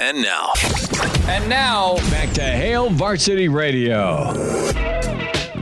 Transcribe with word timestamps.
And 0.00 0.20
now, 0.22 0.52
And 1.28 1.48
now, 1.48 1.96
Back 2.10 2.32
to 2.32 2.42
Hail 2.42 2.88
Varsity 2.88 3.48
Radio. 3.48 4.32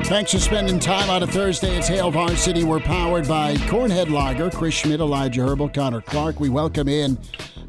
Thanks 0.04 0.30
for 0.30 0.38
spending 0.38 0.78
time 0.78 1.10
on 1.10 1.24
a 1.24 1.26
Thursday. 1.26 1.76
It's 1.76 1.88
Hail 1.88 2.12
Varsity. 2.12 2.62
We're 2.62 2.78
powered 2.78 3.26
by 3.26 3.56
Cornhead 3.66 4.10
Lager, 4.10 4.48
Chris 4.48 4.74
Schmidt, 4.74 5.00
Elijah 5.00 5.40
Herbel, 5.40 5.74
Connor 5.74 6.00
Clark. 6.00 6.38
We 6.38 6.50
welcome 6.50 6.86
in 6.86 7.18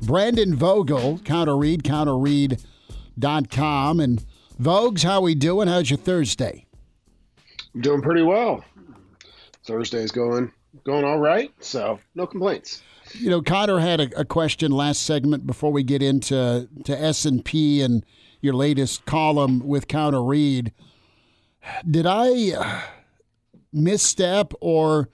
Brandon 0.04 0.56
Vogel, 0.56 1.18
Counter 1.26 1.58
Read, 1.58 1.82
counterread.com. 1.84 4.00
And 4.00 4.24
Vogues, 4.62 5.04
how 5.04 5.22
we 5.22 5.34
doing? 5.34 5.68
How's 5.68 5.90
your 5.90 5.98
Thursday? 5.98 6.68
Doing 7.80 8.04
pretty 8.04 8.22
well. 8.22 8.64
Thursday's 9.66 10.12
going 10.12 10.52
going 10.84 11.04
all 11.04 11.18
right, 11.18 11.52
so 11.62 12.00
no 12.14 12.28
complaints. 12.28 12.84
You 13.14 13.30
know, 13.30 13.42
Connor 13.42 13.80
had 13.80 14.00
a, 14.00 14.20
a 14.22 14.26
question 14.26 14.72
last 14.72 15.02
segment 15.04 15.48
before 15.48 15.72
we 15.72 15.84
get 15.84 16.02
into 16.02 16.70
to 16.84 17.02
S 17.02 17.26
and 17.26 17.44
P 17.44 17.82
and 17.82 18.06
your 18.42 18.54
latest 18.54 19.06
column 19.06 19.66
with 19.68 19.88
Counter 19.88 20.24
Read. 20.24 20.72
Did 21.90 22.06
I 22.06 22.52
uh, 22.52 22.82
misstep, 23.74 24.54
or 24.62 25.10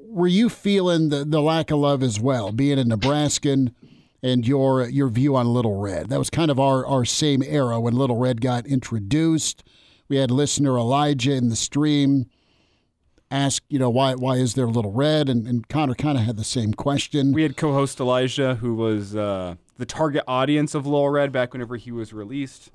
were 0.00 0.26
you 0.26 0.48
feeling 0.48 1.08
the, 1.08 1.24
the 1.24 1.40
lack 1.40 1.70
of 1.70 1.78
love 1.78 2.02
as 2.02 2.20
well, 2.20 2.52
being 2.52 2.78
a 2.78 2.84
Nebraskan 2.84 3.74
and 4.22 4.46
your 4.46 4.88
your 4.88 5.08
view 5.08 5.36
on 5.36 5.46
Little 5.54 5.80
Red? 5.80 6.10
That 6.10 6.18
was 6.18 6.30
kind 6.30 6.50
of 6.50 6.60
our, 6.60 6.84
our 6.84 7.04
same 7.04 7.42
era 7.42 7.80
when 7.80 7.94
Little 7.94 8.18
Red 8.18 8.40
got 8.40 8.66
introduced. 8.66 9.64
We 10.08 10.16
had 10.16 10.30
listener 10.30 10.76
Elijah 10.76 11.32
in 11.32 11.48
the 11.48 11.56
stream 11.56 12.26
ask, 13.30 13.62
you 13.68 13.78
know, 13.78 13.90
why 13.90 14.14
why 14.14 14.36
is 14.36 14.54
there 14.54 14.66
a 14.66 14.70
Little 14.70 14.92
Red? 14.92 15.28
And, 15.28 15.46
and 15.46 15.68
Connor 15.68 15.94
kind 15.94 16.18
of 16.18 16.24
had 16.24 16.36
the 16.36 16.44
same 16.44 16.74
question. 16.74 17.32
We 17.32 17.42
had 17.42 17.56
co-host 17.56 18.00
Elijah, 18.00 18.56
who 18.56 18.74
was 18.74 19.14
uh, 19.14 19.56
the 19.78 19.86
target 19.86 20.24
audience 20.26 20.74
of 20.74 20.86
Little 20.86 21.10
Red 21.10 21.32
back 21.32 21.52
whenever 21.52 21.76
he 21.76 21.92
was 21.92 22.12
released. 22.12 22.70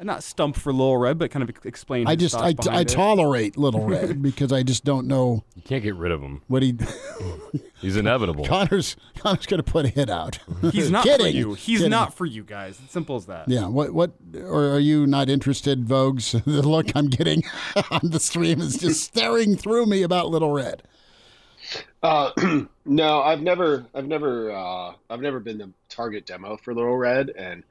Not 0.00 0.22
stump 0.22 0.54
for 0.56 0.72
Little 0.72 0.96
Red, 0.96 1.18
but 1.18 1.30
kind 1.30 1.42
of 1.42 1.48
ex- 1.48 1.64
explain. 1.64 2.06
I 2.06 2.14
just 2.14 2.34
I, 2.34 2.54
I 2.70 2.80
it. 2.82 2.88
tolerate 2.88 3.56
Little 3.56 3.84
Red 3.86 4.22
because 4.22 4.52
I 4.52 4.62
just 4.62 4.84
don't 4.84 5.06
know 5.08 5.42
You 5.56 5.62
can't 5.62 5.82
get 5.82 5.96
rid 5.96 6.12
of 6.12 6.20
him. 6.22 6.42
what 6.46 6.62
he. 6.62 6.76
He's 7.80 7.96
inevitable. 7.96 8.44
Connor's 8.44 8.96
Connor's 9.16 9.46
going 9.46 9.62
to 9.62 9.70
put 9.70 9.84
a 9.84 9.88
hit 9.88 10.10
out. 10.10 10.38
He's 10.72 10.90
not 10.90 11.04
Kidding. 11.04 11.26
for 11.32 11.36
you. 11.36 11.54
He's 11.54 11.78
Kidding. 11.78 11.90
not 11.90 12.14
for 12.14 12.26
you 12.26 12.42
guys. 12.44 12.78
It's 12.82 12.92
simple 12.92 13.16
as 13.16 13.26
that. 13.26 13.48
Yeah. 13.48 13.66
What 13.68 13.92
what 13.92 14.12
or 14.36 14.68
are 14.70 14.80
you 14.80 15.06
not 15.06 15.28
interested, 15.28 15.86
Vogues? 15.86 16.32
The 16.44 16.62
look 16.68 16.94
I'm 16.96 17.08
getting 17.08 17.42
on 17.90 18.00
the 18.10 18.20
stream 18.20 18.60
is 18.60 18.76
just 18.78 19.02
staring 19.04 19.56
through 19.56 19.86
me 19.86 20.02
about 20.02 20.28
Little 20.30 20.50
Red. 20.52 20.82
Uh, 22.02 22.30
no, 22.84 23.20
I've 23.22 23.42
never, 23.42 23.84
I've 23.94 24.06
never, 24.06 24.50
uh, 24.52 24.92
I've 25.10 25.20
never 25.20 25.38
been 25.40 25.58
the 25.58 25.70
target 25.88 26.24
demo 26.24 26.56
for 26.56 26.72
Little 26.74 26.96
Red, 26.96 27.30
and 27.30 27.62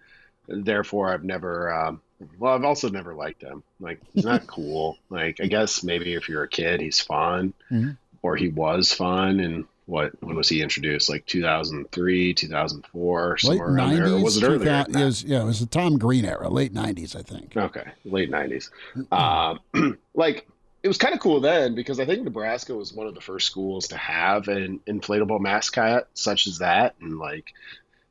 therefore 0.47 1.13
I've 1.13 1.23
never. 1.23 1.73
Um, 1.73 2.01
well, 2.39 2.53
I've 2.53 2.63
also 2.63 2.89
never 2.89 3.13
liked 3.13 3.41
him. 3.41 3.63
Like 3.79 3.99
he's 4.13 4.25
not 4.25 4.47
cool. 4.47 4.97
Like 5.09 5.39
I 5.41 5.47
guess 5.47 5.83
maybe 5.83 6.13
if 6.13 6.29
you're 6.29 6.43
a 6.43 6.47
kid, 6.49 6.81
he's 6.81 6.99
fun, 6.99 7.53
Mhm. 7.71 7.97
or 8.21 8.35
he 8.35 8.47
was 8.49 8.91
fun. 8.93 9.39
And 9.39 9.65
what 9.85 10.11
when 10.21 10.35
was 10.35 10.49
he 10.49 10.61
introduced? 10.61 11.09
Like 11.09 11.25
2003, 11.25 12.33
2004, 12.33 13.29
Late 13.29 13.39
somewhere 13.39 13.67
around 13.69 13.95
there, 13.95 14.07
or 14.07 14.21
was 14.21 14.37
it 14.37 14.43
earlier? 14.43 14.57
than 14.59 14.67
that? 14.67 14.89
It 14.89 15.05
was, 15.05 15.23
yeah, 15.23 15.41
it 15.41 15.45
was 15.45 15.59
the 15.59 15.65
Tom 15.65 15.97
Green 15.97 16.25
era, 16.25 16.49
late 16.49 16.73
nineties, 16.73 17.15
I 17.15 17.21
think. 17.21 17.55
Okay, 17.55 17.85
late 18.03 18.29
'90s. 18.31 18.69
Um, 19.11 19.97
like 20.13 20.47
it 20.83 20.87
was 20.87 20.97
kind 20.97 21.13
of 21.13 21.19
cool 21.19 21.39
then 21.41 21.73
because 21.75 21.99
I 21.99 22.05
think 22.05 22.23
Nebraska 22.23 22.75
was 22.75 22.93
one 22.93 23.07
of 23.07 23.15
the 23.15 23.21
first 23.21 23.47
schools 23.47 23.87
to 23.89 23.97
have 23.97 24.47
an 24.47 24.79
inflatable 24.87 25.39
mascot 25.39 26.07
such 26.13 26.47
as 26.47 26.59
that, 26.59 26.95
and 27.01 27.17
like 27.17 27.53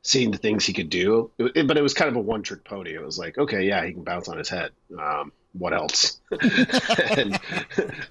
seeing 0.07 0.31
the 0.31 0.37
things 0.37 0.65
he 0.65 0.73
could 0.73 0.89
do. 0.89 1.29
It, 1.37 1.51
it- 1.55 1.67
but 1.67 1.77
it 1.77 1.81
was 1.81 1.93
kind 1.93 2.09
of 2.09 2.15
a 2.15 2.21
one-trick 2.21 2.63
pony. 2.63 2.93
It 2.93 3.03
was 3.03 3.19
like, 3.19 3.37
okay, 3.37 3.63
yeah, 3.67 3.85
he 3.85 3.93
can 3.93 4.03
bounce 4.03 4.29
on 4.29 4.37
his 4.37 4.49
head. 4.49 4.71
Um, 4.97 5.31
what 5.53 5.73
else? 5.73 6.19
and, 6.31 7.39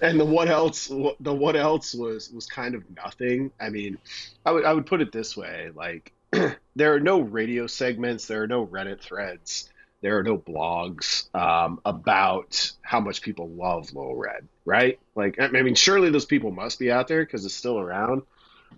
and 0.01 0.19
the 0.19 0.25
what 0.25 0.47
else? 0.49 0.87
The 0.87 1.33
what 1.33 1.55
else 1.55 1.95
was 1.95 2.29
was 2.31 2.45
kind 2.45 2.75
of 2.75 2.83
nothing. 2.95 3.51
I 3.59 3.69
mean, 3.69 3.97
I 4.45 4.51
would 4.51 4.65
I 4.65 4.73
would 4.73 4.85
put 4.85 5.01
it 5.01 5.11
this 5.11 5.35
way: 5.37 5.71
like 5.73 6.11
there 6.75 6.93
are 6.93 6.99
no 6.99 7.21
radio 7.21 7.67
segments, 7.67 8.27
there 8.27 8.43
are 8.43 8.47
no 8.47 8.65
Reddit 8.65 8.99
threads 9.01 9.69
there 10.01 10.19
are 10.19 10.23
no 10.23 10.37
blogs 10.37 11.33
um, 11.33 11.81
about 11.83 12.71
how 12.83 12.99
much 12.99 13.23
people 13.23 13.49
love 13.49 13.91
Little 13.95 14.15
Red, 14.15 14.47
right? 14.63 14.99
Like, 15.15 15.37
I 15.41 15.47
mean, 15.47 15.73
surely 15.73 16.11
those 16.11 16.25
people 16.25 16.51
must 16.51 16.77
be 16.77 16.91
out 16.91 17.07
there 17.07 17.25
because 17.25 17.45
it's 17.45 17.55
still 17.55 17.79
around. 17.79 18.21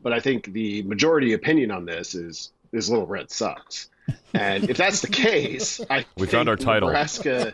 But 0.02 0.14
I 0.14 0.22
think 0.22 0.46
the 0.46 0.82
majority 0.84 1.34
opinion 1.34 1.72
on 1.72 1.84
this 1.84 2.16
is 2.16 2.52
is 2.72 2.90
Little 2.90 3.08
Red 3.08 3.32
sucks. 3.32 3.90
And 4.34 4.70
if 4.70 4.78
that's 4.78 5.02
the 5.02 5.08
case, 5.08 5.80
I 5.90 6.00
We 6.18 6.26
think 6.26 6.32
found 6.32 6.50
our 6.50 6.56
title. 6.56 6.90
Nebraska. 6.90 7.54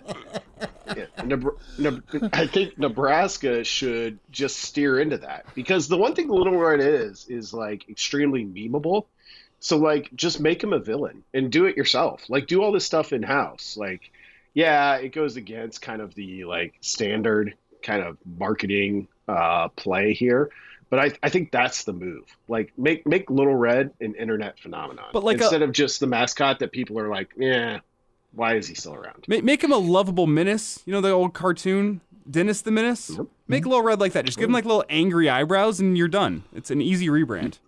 yeah, 0.95 1.05
Nebra- 1.17 2.29
I 2.33 2.47
think 2.47 2.77
Nebraska 2.77 3.63
should 3.63 4.19
just 4.31 4.57
steer 4.57 4.99
into 4.99 5.17
that 5.19 5.45
because 5.53 5.87
the 5.89 5.97
one 5.97 6.15
thing 6.15 6.29
Little 6.29 6.57
Red 6.57 6.79
is 6.79 7.25
is 7.27 7.53
like 7.53 7.89
extremely 7.89 8.45
memeable. 8.45 9.05
So 9.59 9.77
like 9.77 10.13
just 10.15 10.39
make 10.39 10.63
him 10.63 10.71
a 10.73 10.79
villain 10.79 11.23
and 11.33 11.51
do 11.51 11.65
it 11.65 11.75
yourself. 11.75 12.29
Like 12.29 12.47
do 12.47 12.61
all 12.63 12.71
this 12.71 12.85
stuff 12.85 13.11
in 13.13 13.23
house. 13.23 13.75
Like 13.77 14.11
yeah, 14.53 14.95
it 14.95 15.09
goes 15.09 15.35
against 15.35 15.81
kind 15.81 16.01
of 16.01 16.15
the 16.15 16.45
like 16.45 16.75
standard 16.81 17.55
kind 17.83 18.01
of 18.03 18.17
marketing 18.25 19.07
uh 19.27 19.67
play 19.69 20.13
here. 20.13 20.51
But 20.95 21.11
I, 21.21 21.27
I 21.27 21.29
think 21.29 21.51
that's 21.51 21.83
the 21.83 21.91
move. 21.93 22.23
Like 22.47 22.71
make 22.77 23.05
make 23.05 23.29
Little 23.29 23.55
Red 23.55 23.91
an 23.99 24.15
internet 24.15 24.57
phenomenon. 24.59 25.07
But 25.11 25.23
like 25.25 25.39
a- 25.39 25.43
instead 25.43 25.61
of 25.61 25.71
just 25.73 25.99
the 25.99 26.07
mascot 26.07 26.59
that 26.59 26.71
people 26.71 26.97
are 26.99 27.09
like, 27.09 27.31
yeah, 27.35 27.79
why 28.31 28.55
is 28.55 28.67
he 28.67 28.75
still 28.75 28.93
around? 28.93 29.25
Ma- 29.27 29.41
Make 29.43 29.61
him 29.63 29.73
a 29.73 29.77
lovable 29.77 30.25
menace. 30.27 30.81
You 30.85 30.93
know 30.93 31.01
the 31.01 31.09
old 31.11 31.33
cartoon 31.33 31.99
Dennis 32.29 32.61
the 32.61 32.71
Menace. 32.71 33.09
Yep. 33.09 33.27
Make 33.47 33.65
Little 33.65 33.83
Red 33.83 33.99
like 33.99 34.13
that. 34.13 34.25
Just 34.25 34.37
give 34.37 34.47
him 34.47 34.53
like 34.53 34.63
little 34.65 34.85
angry 34.89 35.29
eyebrows, 35.29 35.79
and 35.81 35.97
you're 35.97 36.07
done. 36.07 36.43
It's 36.55 36.71
an 36.71 36.81
easy 36.81 37.07
rebrand. 37.07 37.59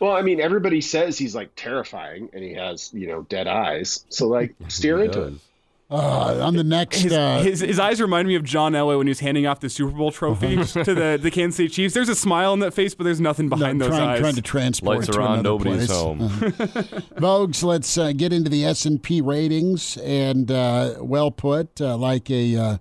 Well, 0.00 0.12
I 0.12 0.22
mean, 0.22 0.40
everybody 0.40 0.80
says 0.80 1.18
he's 1.18 1.34
like 1.34 1.50
terrifying 1.56 2.30
and 2.32 2.42
he 2.42 2.54
has, 2.54 2.90
you 2.94 3.06
know, 3.06 3.22
dead 3.22 3.46
eyes. 3.46 4.04
So 4.08 4.28
like 4.28 4.54
steer 4.68 5.02
into 5.02 5.18
does. 5.20 5.34
it. 5.34 5.40
Uh, 5.90 6.38
on 6.40 6.54
the 6.54 6.62
next, 6.62 6.98
His, 6.98 7.12
uh, 7.12 7.42
his, 7.42 7.60
his 7.60 7.80
eyes 7.80 8.00
remind 8.00 8.28
me 8.28 8.36
of 8.36 8.44
John 8.44 8.74
Elway 8.74 8.96
when 8.96 9.08
he 9.08 9.10
was 9.10 9.18
handing 9.18 9.46
off 9.48 9.58
the 9.58 9.68
Super 9.68 9.90
Bowl 9.90 10.12
trophy 10.12 10.56
to 10.64 10.94
the, 10.94 11.18
the 11.20 11.32
Kansas 11.32 11.56
City 11.56 11.68
Chiefs. 11.68 11.94
There's 11.94 12.08
a 12.08 12.14
smile 12.14 12.52
on 12.52 12.60
that 12.60 12.74
face, 12.74 12.94
but 12.94 13.02
there's 13.02 13.20
nothing 13.20 13.48
behind 13.48 13.80
no, 13.80 13.86
those 13.86 13.96
trying, 13.96 14.08
eyes. 14.10 14.20
trying 14.20 14.34
to 14.36 14.42
transport 14.42 14.98
Lights 14.98 15.08
to 15.08 15.18
are 15.18 15.22
on, 15.22 15.42
nobody's 15.42 15.88
place. 15.88 15.90
home. 15.90 16.18
Vogues, 17.16 17.64
let's 17.64 17.98
uh, 17.98 18.12
get 18.12 18.32
into 18.32 18.48
the 18.48 18.64
S 18.64 18.84
and 18.84 19.02
P 19.02 19.20
ratings, 19.20 19.96
and 19.96 20.52
uh, 20.52 20.94
well 21.00 21.32
put, 21.32 21.80
uh, 21.80 21.96
like 21.96 22.30
a 22.30 22.56
uh, 22.56 22.78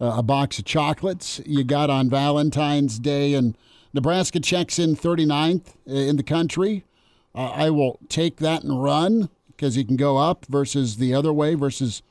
a 0.00 0.22
box 0.22 0.58
of 0.58 0.64
chocolates 0.64 1.42
you 1.44 1.62
got 1.62 1.90
on 1.90 2.08
Valentine's 2.08 2.98
Day, 2.98 3.34
and 3.34 3.54
Nebraska 3.92 4.40
checks 4.40 4.78
in 4.78 4.96
39th 4.96 5.74
in 5.84 6.16
the 6.16 6.22
country. 6.22 6.84
Uh, 7.34 7.50
I 7.50 7.68
will 7.68 7.98
take 8.08 8.36
that 8.36 8.64
and 8.64 8.82
run 8.82 9.28
because 9.48 9.76
you 9.76 9.84
can 9.84 9.96
go 9.96 10.16
up 10.16 10.46
versus 10.46 10.96
the 10.96 11.12
other 11.12 11.34
way 11.34 11.54
versus 11.54 12.02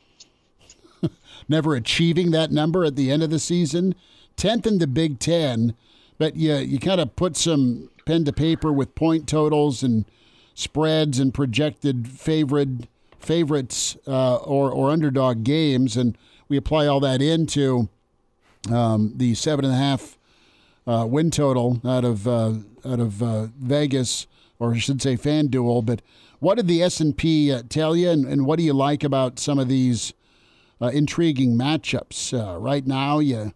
never 1.49 1.75
achieving 1.75 2.31
that 2.31 2.51
number 2.51 2.85
at 2.85 2.95
the 2.95 3.11
end 3.11 3.23
of 3.23 3.29
the 3.29 3.39
season. 3.39 3.95
10th 4.37 4.65
in 4.65 4.77
the 4.77 4.87
Big 4.87 5.19
Ten, 5.19 5.75
but 6.17 6.35
you, 6.35 6.55
you 6.55 6.79
kind 6.79 7.01
of 7.01 7.15
put 7.15 7.35
some 7.35 7.89
pen 8.05 8.23
to 8.25 8.33
paper 8.33 8.71
with 8.71 8.95
point 8.95 9.27
totals 9.27 9.83
and 9.83 10.05
spreads 10.53 11.19
and 11.19 11.33
projected 11.33 12.07
favorite 12.07 12.87
favorites 13.19 13.97
uh, 14.07 14.37
or, 14.37 14.71
or 14.71 14.89
underdog 14.89 15.43
games, 15.43 15.97
and 15.97 16.17
we 16.47 16.57
apply 16.57 16.87
all 16.87 16.99
that 16.99 17.21
into 17.21 17.89
um, 18.71 19.13
the 19.15 19.35
seven 19.35 19.65
and 19.65 19.73
a 19.73 19.77
half 19.77 20.17
uh, 20.87 21.05
win 21.05 21.29
total 21.31 21.79
out 21.85 22.03
of 22.03 22.27
uh, 22.27 22.53
out 22.85 22.99
of 22.99 23.21
uh, 23.21 23.47
Vegas, 23.59 24.25
or 24.57 24.73
I 24.73 24.77
should 24.79 25.01
say 25.01 25.15
FanDuel. 25.15 25.85
But 25.85 26.01
what 26.39 26.55
did 26.55 26.67
the 26.67 26.81
S 26.81 26.99
and 26.99 27.15
P 27.15 27.51
uh, 27.51 27.63
tell 27.69 27.95
you, 27.95 28.09
and, 28.09 28.25
and 28.25 28.45
what 28.45 28.57
do 28.57 28.63
you 28.63 28.73
like 28.73 29.03
about 29.03 29.39
some 29.39 29.59
of 29.59 29.67
these 29.67 30.13
uh, 30.81 30.87
intriguing 30.87 31.57
matchups? 31.57 32.33
Uh, 32.33 32.57
right 32.57 32.85
now, 32.85 33.19
you 33.19 33.53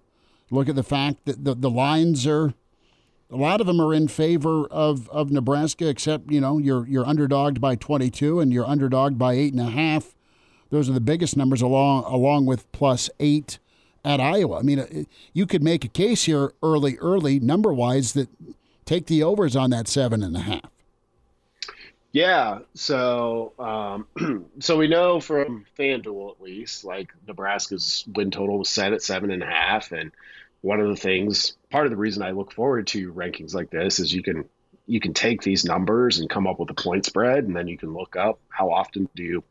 look 0.52 0.70
at 0.70 0.76
the 0.76 0.84
fact 0.84 1.26
that 1.26 1.44
the, 1.44 1.56
the 1.56 1.70
lines 1.70 2.28
are 2.28 2.54
a 3.30 3.38
lot 3.38 3.60
of 3.60 3.68
them 3.68 3.82
are 3.82 3.94
in 3.94 4.08
favor 4.08 4.68
of, 4.68 5.10
of 5.10 5.32
Nebraska, 5.32 5.88
except 5.88 6.30
you 6.32 6.40
know 6.40 6.60
you're 6.60 6.86
you're 6.88 7.06
underdogged 7.06 7.60
by 7.60 7.76
22 7.76 8.40
and 8.40 8.54
you're 8.54 8.66
underdogged 8.66 9.18
by 9.18 9.34
eight 9.34 9.54
and 9.54 9.62
a 9.62 9.72
half. 9.72 10.16
Those 10.70 10.90
are 10.90 10.94
the 10.94 11.02
biggest 11.02 11.36
numbers 11.36 11.62
along 11.62 12.04
along 12.06 12.46
with 12.46 12.72
plus 12.72 13.10
eight 13.20 13.60
at 14.06 14.20
Iowa. 14.20 14.60
I 14.60 14.62
mean, 14.62 14.80
uh, 14.80 15.04
you 15.34 15.46
could 15.46 15.64
make 15.64 15.84
a 15.84 15.88
case 15.88 16.26
here 16.26 16.54
early, 16.62 16.98
early 16.98 17.40
number 17.40 17.74
wise 17.74 18.14
that 18.14 18.30
take 18.86 19.08
the 19.08 19.24
overs 19.24 19.56
on 19.56 19.70
that 19.72 19.88
seven 19.88 20.22
and 20.22 20.36
a 20.36 20.42
half. 20.42 20.73
Yeah. 22.14 22.60
So, 22.76 23.54
um, 23.60 24.46
so 24.60 24.78
we 24.78 24.88
know 24.88 25.20
from 25.20 25.66
FanDuel 25.78 26.32
at 26.32 26.42
least, 26.42 26.86
like 26.86 27.12
Nebraska's 27.28 28.06
win 28.16 28.30
total 28.32 28.60
was 28.60 28.70
set 28.70 28.94
at 28.94 29.02
seven 29.02 29.32
and 29.32 29.42
a 29.42 29.48
half, 29.48 29.92
and 29.92 30.12
one 30.62 30.80
of 30.80 30.88
the 30.88 30.96
things, 30.96 31.58
part 31.72 31.86
of 31.86 31.92
the 31.92 31.98
reason 31.98 32.22
I 32.22 32.32
look 32.32 32.54
forward 32.54 32.88
to 32.88 33.12
rankings 33.12 33.56
like 33.56 33.72
this 33.72 34.00
is 34.00 34.14
you 34.14 34.22
can 34.22 34.46
you 34.86 35.00
can 35.00 35.14
take 35.14 35.42
these 35.42 35.66
numbers 35.66 36.20
and 36.20 36.30
come 36.30 36.46
up 36.46 36.60
with 36.60 36.70
a 36.70 36.76
point 36.76 37.06
spread, 37.06 37.46
and 37.46 37.56
then 37.56 37.68
you 37.68 37.78
can 37.80 37.94
look 37.94 38.16
up 38.16 38.40
how 38.48 38.72
often 38.72 39.10
do 39.16 39.24
you 39.24 39.44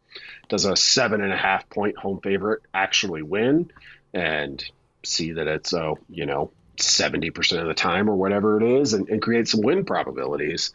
does 0.49 0.65
a 0.65 0.77
seven 0.77 1.21
and 1.21 1.33
a 1.33 1.37
half 1.37 1.69
point 1.69 1.99
home 1.99 2.21
favorite 2.21 2.63
actually 2.73 3.23
win, 3.23 3.73
and 4.15 4.65
see 5.03 5.33
that 5.33 5.49
it's 5.49 5.73
a 5.73 5.95
you 6.09 6.27
know 6.27 6.53
seventy 6.79 7.31
percent 7.31 7.61
of 7.61 7.67
the 7.67 7.75
time 7.75 8.09
or 8.09 8.15
whatever 8.15 8.61
it 8.61 8.81
is, 8.81 8.93
and, 8.93 9.09
and 9.09 9.21
create 9.21 9.49
some 9.49 9.63
win 9.63 9.85
probabilities 9.85 10.73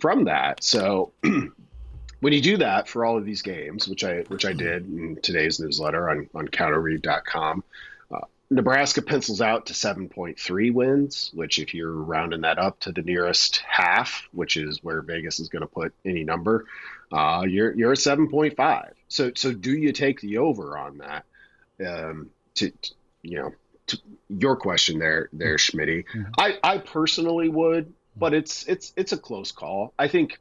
from 0.00 0.24
that. 0.24 0.62
So. 0.62 1.12
when 2.20 2.32
you 2.32 2.40
do 2.40 2.56
that 2.56 2.88
for 2.88 3.04
all 3.04 3.18
of 3.18 3.26
these 3.26 3.42
games, 3.42 3.86
which 3.86 4.02
I 4.02 4.20
which 4.22 4.46
I 4.46 4.54
did 4.54 4.86
in 4.86 5.18
today's 5.22 5.60
newsletter 5.60 6.08
on 6.08 6.30
on 6.34 6.48
counterread.com, 6.48 7.62
Nebraska 8.50 9.02
pencils 9.02 9.40
out 9.40 9.66
to 9.66 9.72
7.3 9.72 10.72
wins, 10.72 11.30
which, 11.34 11.58
if 11.58 11.74
you're 11.74 11.90
rounding 11.90 12.42
that 12.42 12.58
up 12.58 12.78
to 12.80 12.92
the 12.92 13.02
nearest 13.02 13.56
half, 13.58 14.28
which 14.32 14.56
is 14.56 14.82
where 14.84 15.02
Vegas 15.02 15.40
is 15.40 15.48
going 15.48 15.62
to 15.62 15.66
put 15.66 15.92
any 16.04 16.22
number, 16.22 16.66
uh, 17.10 17.44
you're 17.46 17.74
you're 17.74 17.92
at 17.92 17.98
7.5. 17.98 18.92
So 19.08 19.32
so 19.34 19.52
do 19.52 19.72
you 19.72 19.92
take 19.92 20.20
the 20.20 20.38
over 20.38 20.78
on 20.78 20.98
that? 20.98 21.24
Um, 21.84 22.30
to, 22.54 22.70
to 22.70 22.94
you 23.22 23.38
know, 23.38 23.52
to 23.88 23.98
your 24.28 24.56
question 24.56 24.98
there, 24.98 25.28
there, 25.32 25.56
Schmitty. 25.56 26.04
Mm-hmm. 26.04 26.22
I 26.38 26.58
I 26.62 26.78
personally 26.78 27.48
would, 27.48 27.92
but 28.16 28.34
it's 28.34 28.66
it's 28.66 28.92
it's 28.96 29.12
a 29.12 29.18
close 29.18 29.52
call. 29.52 29.92
I 29.98 30.08
think 30.08 30.40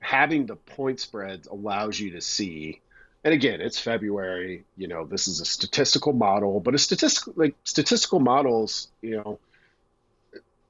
having 0.00 0.46
the 0.46 0.56
point 0.56 1.00
spreads 1.00 1.46
allows 1.46 1.98
you 1.98 2.12
to 2.12 2.20
see 2.20 2.80
and 3.24 3.32
again, 3.32 3.62
it's 3.62 3.80
February. 3.80 4.64
You 4.76 4.86
know, 4.86 5.06
this 5.06 5.28
is 5.28 5.40
a 5.40 5.46
statistical 5.46 6.12
model, 6.12 6.60
but 6.60 6.74
a 6.74 6.78
statistical 6.78 7.32
like 7.36 7.56
statistical 7.64 8.20
models, 8.20 8.88
you 9.00 9.16
know, 9.16 9.38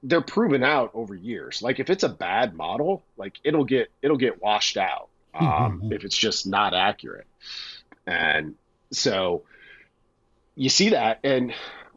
they're 0.04 0.20
proven 0.20 0.62
out 0.62 0.92
over 0.94 1.16
years. 1.16 1.62
Like 1.62 1.80
if 1.80 1.90
it's 1.90 2.04
a 2.04 2.08
bad 2.08 2.54
model, 2.54 3.02
like 3.16 3.38
it'll 3.42 3.64
get 3.64 3.90
it'll 4.02 4.16
get 4.16 4.40
washed 4.40 4.76
out 4.76 5.08
um, 5.34 5.48
mm-hmm. 5.48 5.92
if 5.92 6.04
it's 6.04 6.16
just 6.16 6.46
not 6.46 6.74
accurate. 6.74 7.26
And 8.06 8.54
so 8.92 9.42
you 10.54 10.68
see 10.68 10.90
that, 10.90 11.18
and 11.24 11.52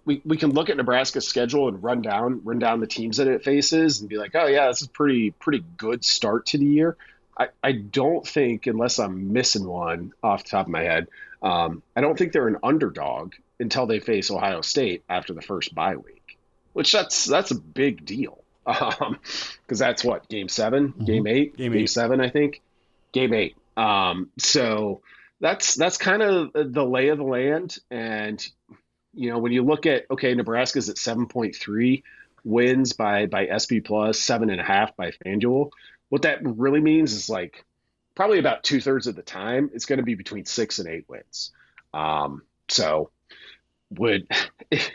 we, 0.07 0.21
we 0.23 0.37
can 0.37 0.51
look 0.51 0.69
at 0.69 0.77
Nebraska's 0.77 1.27
schedule 1.27 1.67
and 1.67 1.83
run 1.83 2.01
down 2.01 2.41
run 2.45 2.59
down 2.59 2.79
the 2.79 2.87
teams 2.87 3.17
that 3.17 3.27
it 3.27 3.43
faces 3.43 3.99
and 3.99 4.09
be 4.09 4.17
like, 4.17 4.31
oh 4.33 4.47
yeah, 4.47 4.67
this 4.67 4.81
is 4.81 4.87
pretty 4.87 5.31
pretty 5.31 5.63
good 5.75 6.03
start 6.03 6.47
to 6.47 6.57
the 6.57 6.65
year. 6.65 6.95
I, 7.37 7.49
I 7.61 7.73
don't 7.73 8.25
think, 8.25 8.65
unless 8.65 8.97
I'm 8.97 9.33
missing 9.33 9.67
one 9.67 10.13
off 10.23 10.45
the 10.45 10.49
top 10.49 10.65
of 10.65 10.71
my 10.71 10.81
head, 10.81 11.07
um, 11.43 11.83
I 11.95 12.01
don't 12.01 12.17
think 12.17 12.31
they're 12.31 12.47
an 12.47 12.57
underdog 12.63 13.33
until 13.59 13.85
they 13.85 13.99
face 13.99 14.31
Ohio 14.31 14.61
State 14.61 15.03
after 15.09 15.33
the 15.33 15.41
first 15.41 15.75
bye 15.75 15.97
week, 15.97 16.37
which 16.71 16.93
that's 16.93 17.25
that's 17.25 17.51
a 17.51 17.55
big 17.55 18.05
deal 18.05 18.39
because 18.65 18.95
um, 19.01 19.19
that's 19.69 20.03
what 20.03 20.27
game 20.29 20.47
7 20.47 20.89
mm-hmm. 20.89 21.05
game 21.05 21.27
eight, 21.27 21.57
game, 21.57 21.73
game 21.73 21.81
eight. 21.83 21.89
seven, 21.89 22.21
I 22.21 22.29
think, 22.29 22.61
game 23.11 23.33
eight. 23.33 23.57
Um, 23.75 24.29
so 24.37 25.01
that's 25.41 25.75
that's 25.75 25.97
kind 25.97 26.21
of 26.21 26.53
the 26.53 26.85
lay 26.85 27.09
of 27.09 27.17
the 27.17 27.23
land, 27.23 27.77
and 27.91 28.45
you 29.17 29.29
know 29.29 29.39
when 29.39 29.51
you 29.51 29.63
look 29.63 29.85
at 29.85 30.05
okay, 30.11 30.33
Nebraska's 30.33 30.89
at 30.89 30.97
seven 30.97 31.27
point 31.27 31.55
three 31.55 32.03
wins 32.43 32.93
by 32.93 33.25
by 33.25 33.49
SP 33.51 33.83
plus, 33.83 34.19
seven 34.19 34.49
and 34.49 34.61
a 34.61 34.63
half 34.63 34.95
by 34.95 35.11
FanDuel 35.11 35.71
what 36.09 36.23
that 36.23 36.39
really 36.43 36.81
means 36.81 37.13
is 37.13 37.29
like 37.29 37.65
probably 38.15 38.39
about 38.39 38.63
two 38.63 38.81
thirds 38.81 39.07
of 39.07 39.15
the 39.15 39.21
time 39.21 39.69
it's 39.73 39.85
going 39.85 39.97
to 39.97 40.03
be 40.03 40.15
between 40.15 40.45
six 40.45 40.79
and 40.79 40.87
eight 40.87 41.05
wins. 41.07 41.51
Um, 41.93 42.43
so 42.69 43.11
would 43.91 44.27
if, 44.71 44.89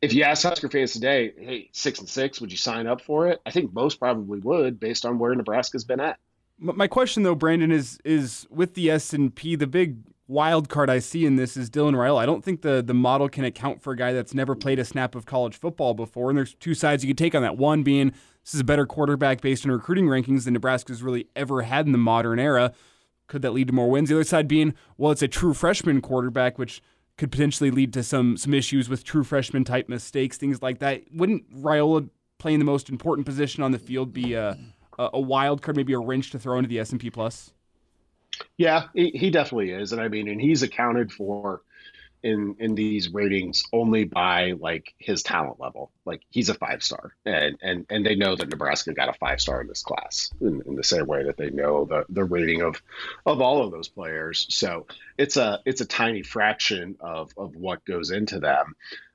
if 0.00 0.12
you 0.12 0.24
ask 0.24 0.42
Husker 0.42 0.68
fans 0.68 0.92
today, 0.92 1.32
hey, 1.36 1.70
six 1.72 1.98
and 1.98 2.08
six, 2.08 2.40
would 2.40 2.50
you 2.50 2.58
sign 2.58 2.86
up 2.86 3.00
for 3.00 3.28
it? 3.28 3.40
I 3.44 3.50
think 3.50 3.72
most 3.72 3.98
probably 3.98 4.40
would, 4.40 4.80
based 4.80 5.04
on 5.04 5.18
where 5.18 5.34
Nebraska's 5.34 5.84
been 5.84 6.00
at. 6.00 6.18
My 6.58 6.86
question 6.86 7.24
though, 7.24 7.34
Brandon, 7.34 7.72
is 7.72 7.98
is 8.04 8.46
with 8.48 8.74
the 8.74 8.90
S 8.90 9.12
and 9.12 9.34
P, 9.34 9.56
the 9.56 9.66
big 9.66 9.98
wild 10.32 10.68
card 10.68 10.88
I 10.88 10.98
see 10.98 11.26
in 11.26 11.36
this 11.36 11.56
is 11.56 11.68
Dylan 11.68 11.94
Raiola. 11.94 12.18
I 12.18 12.26
don't 12.26 12.42
think 12.42 12.62
the 12.62 12.82
the 12.82 12.94
model 12.94 13.28
can 13.28 13.44
account 13.44 13.82
for 13.82 13.92
a 13.92 13.96
guy 13.96 14.12
that's 14.12 14.34
never 14.34 14.54
played 14.54 14.78
a 14.78 14.84
snap 14.84 15.14
of 15.14 15.26
college 15.26 15.56
football 15.56 15.94
before. 15.94 16.30
And 16.30 16.36
there's 16.36 16.54
two 16.54 16.74
sides 16.74 17.04
you 17.04 17.10
could 17.10 17.18
take 17.18 17.34
on 17.34 17.42
that. 17.42 17.56
One 17.56 17.82
being 17.82 18.12
this 18.42 18.54
is 18.54 18.60
a 18.60 18.64
better 18.64 18.86
quarterback 18.86 19.40
based 19.40 19.64
on 19.64 19.70
recruiting 19.70 20.06
rankings 20.06 20.44
than 20.44 20.54
Nebraska's 20.54 21.02
really 21.02 21.28
ever 21.36 21.62
had 21.62 21.86
in 21.86 21.92
the 21.92 21.98
modern 21.98 22.38
era. 22.40 22.72
Could 23.28 23.42
that 23.42 23.52
lead 23.52 23.68
to 23.68 23.72
more 23.72 23.88
wins? 23.88 24.08
The 24.08 24.16
other 24.16 24.24
side 24.24 24.48
being, 24.48 24.74
well, 24.96 25.12
it's 25.12 25.22
a 25.22 25.28
true 25.28 25.54
freshman 25.54 26.00
quarterback, 26.00 26.58
which 26.58 26.82
could 27.16 27.30
potentially 27.30 27.70
lead 27.70 27.92
to 27.92 28.02
some 28.02 28.36
some 28.36 28.54
issues 28.54 28.88
with 28.88 29.04
true 29.04 29.22
freshman 29.22 29.64
type 29.64 29.88
mistakes, 29.88 30.38
things 30.38 30.62
like 30.62 30.78
that. 30.80 31.02
Wouldn't 31.12 31.54
Raiola 31.54 32.08
playing 32.38 32.58
the 32.58 32.64
most 32.64 32.88
important 32.88 33.26
position 33.26 33.62
on 33.62 33.70
the 33.70 33.78
field 33.78 34.12
be 34.12 34.34
a, 34.34 34.58
a 34.98 35.20
wild 35.20 35.62
card, 35.62 35.76
maybe 35.76 35.92
a 35.92 35.98
wrench 35.98 36.30
to 36.30 36.38
throw 36.38 36.58
into 36.58 36.68
the 36.68 36.80
S 36.80 36.90
and 36.90 37.00
P 37.00 37.10
plus? 37.10 37.52
Yeah, 38.56 38.84
he, 38.94 39.10
he 39.10 39.30
definitely 39.30 39.70
is, 39.70 39.92
and 39.92 40.00
I 40.00 40.08
mean, 40.08 40.28
and 40.28 40.40
he's 40.40 40.62
accounted 40.62 41.12
for 41.12 41.62
in 42.22 42.56
in 42.60 42.74
these 42.74 43.08
ratings 43.08 43.64
only 43.72 44.04
by 44.04 44.52
like 44.52 44.94
his 44.98 45.22
talent 45.22 45.58
level. 45.60 45.90
Like 46.04 46.22
he's 46.30 46.48
a 46.48 46.54
five 46.54 46.82
star, 46.82 47.14
and 47.24 47.58
and 47.62 47.86
and 47.90 48.06
they 48.06 48.14
know 48.14 48.36
that 48.36 48.48
Nebraska 48.48 48.92
got 48.92 49.08
a 49.08 49.14
five 49.14 49.40
star 49.40 49.60
in 49.60 49.66
this 49.66 49.82
class 49.82 50.30
in, 50.40 50.62
in, 50.66 50.76
the 50.76 50.84
same 50.84 51.06
way 51.06 51.24
that 51.24 51.36
they 51.36 51.50
know 51.50 51.84
the 51.84 52.04
the 52.08 52.24
rating 52.24 52.62
of 52.62 52.80
of 53.26 53.40
all 53.40 53.64
of 53.64 53.72
those 53.72 53.88
players. 53.88 54.46
So 54.50 54.86
it's 55.18 55.36
a 55.36 55.60
it's 55.64 55.80
a 55.80 55.86
tiny 55.86 56.22
fraction 56.22 56.96
of 57.00 57.32
of 57.36 57.56
what 57.56 57.84
goes 57.84 58.10
into 58.10 58.38
them. 58.38 58.74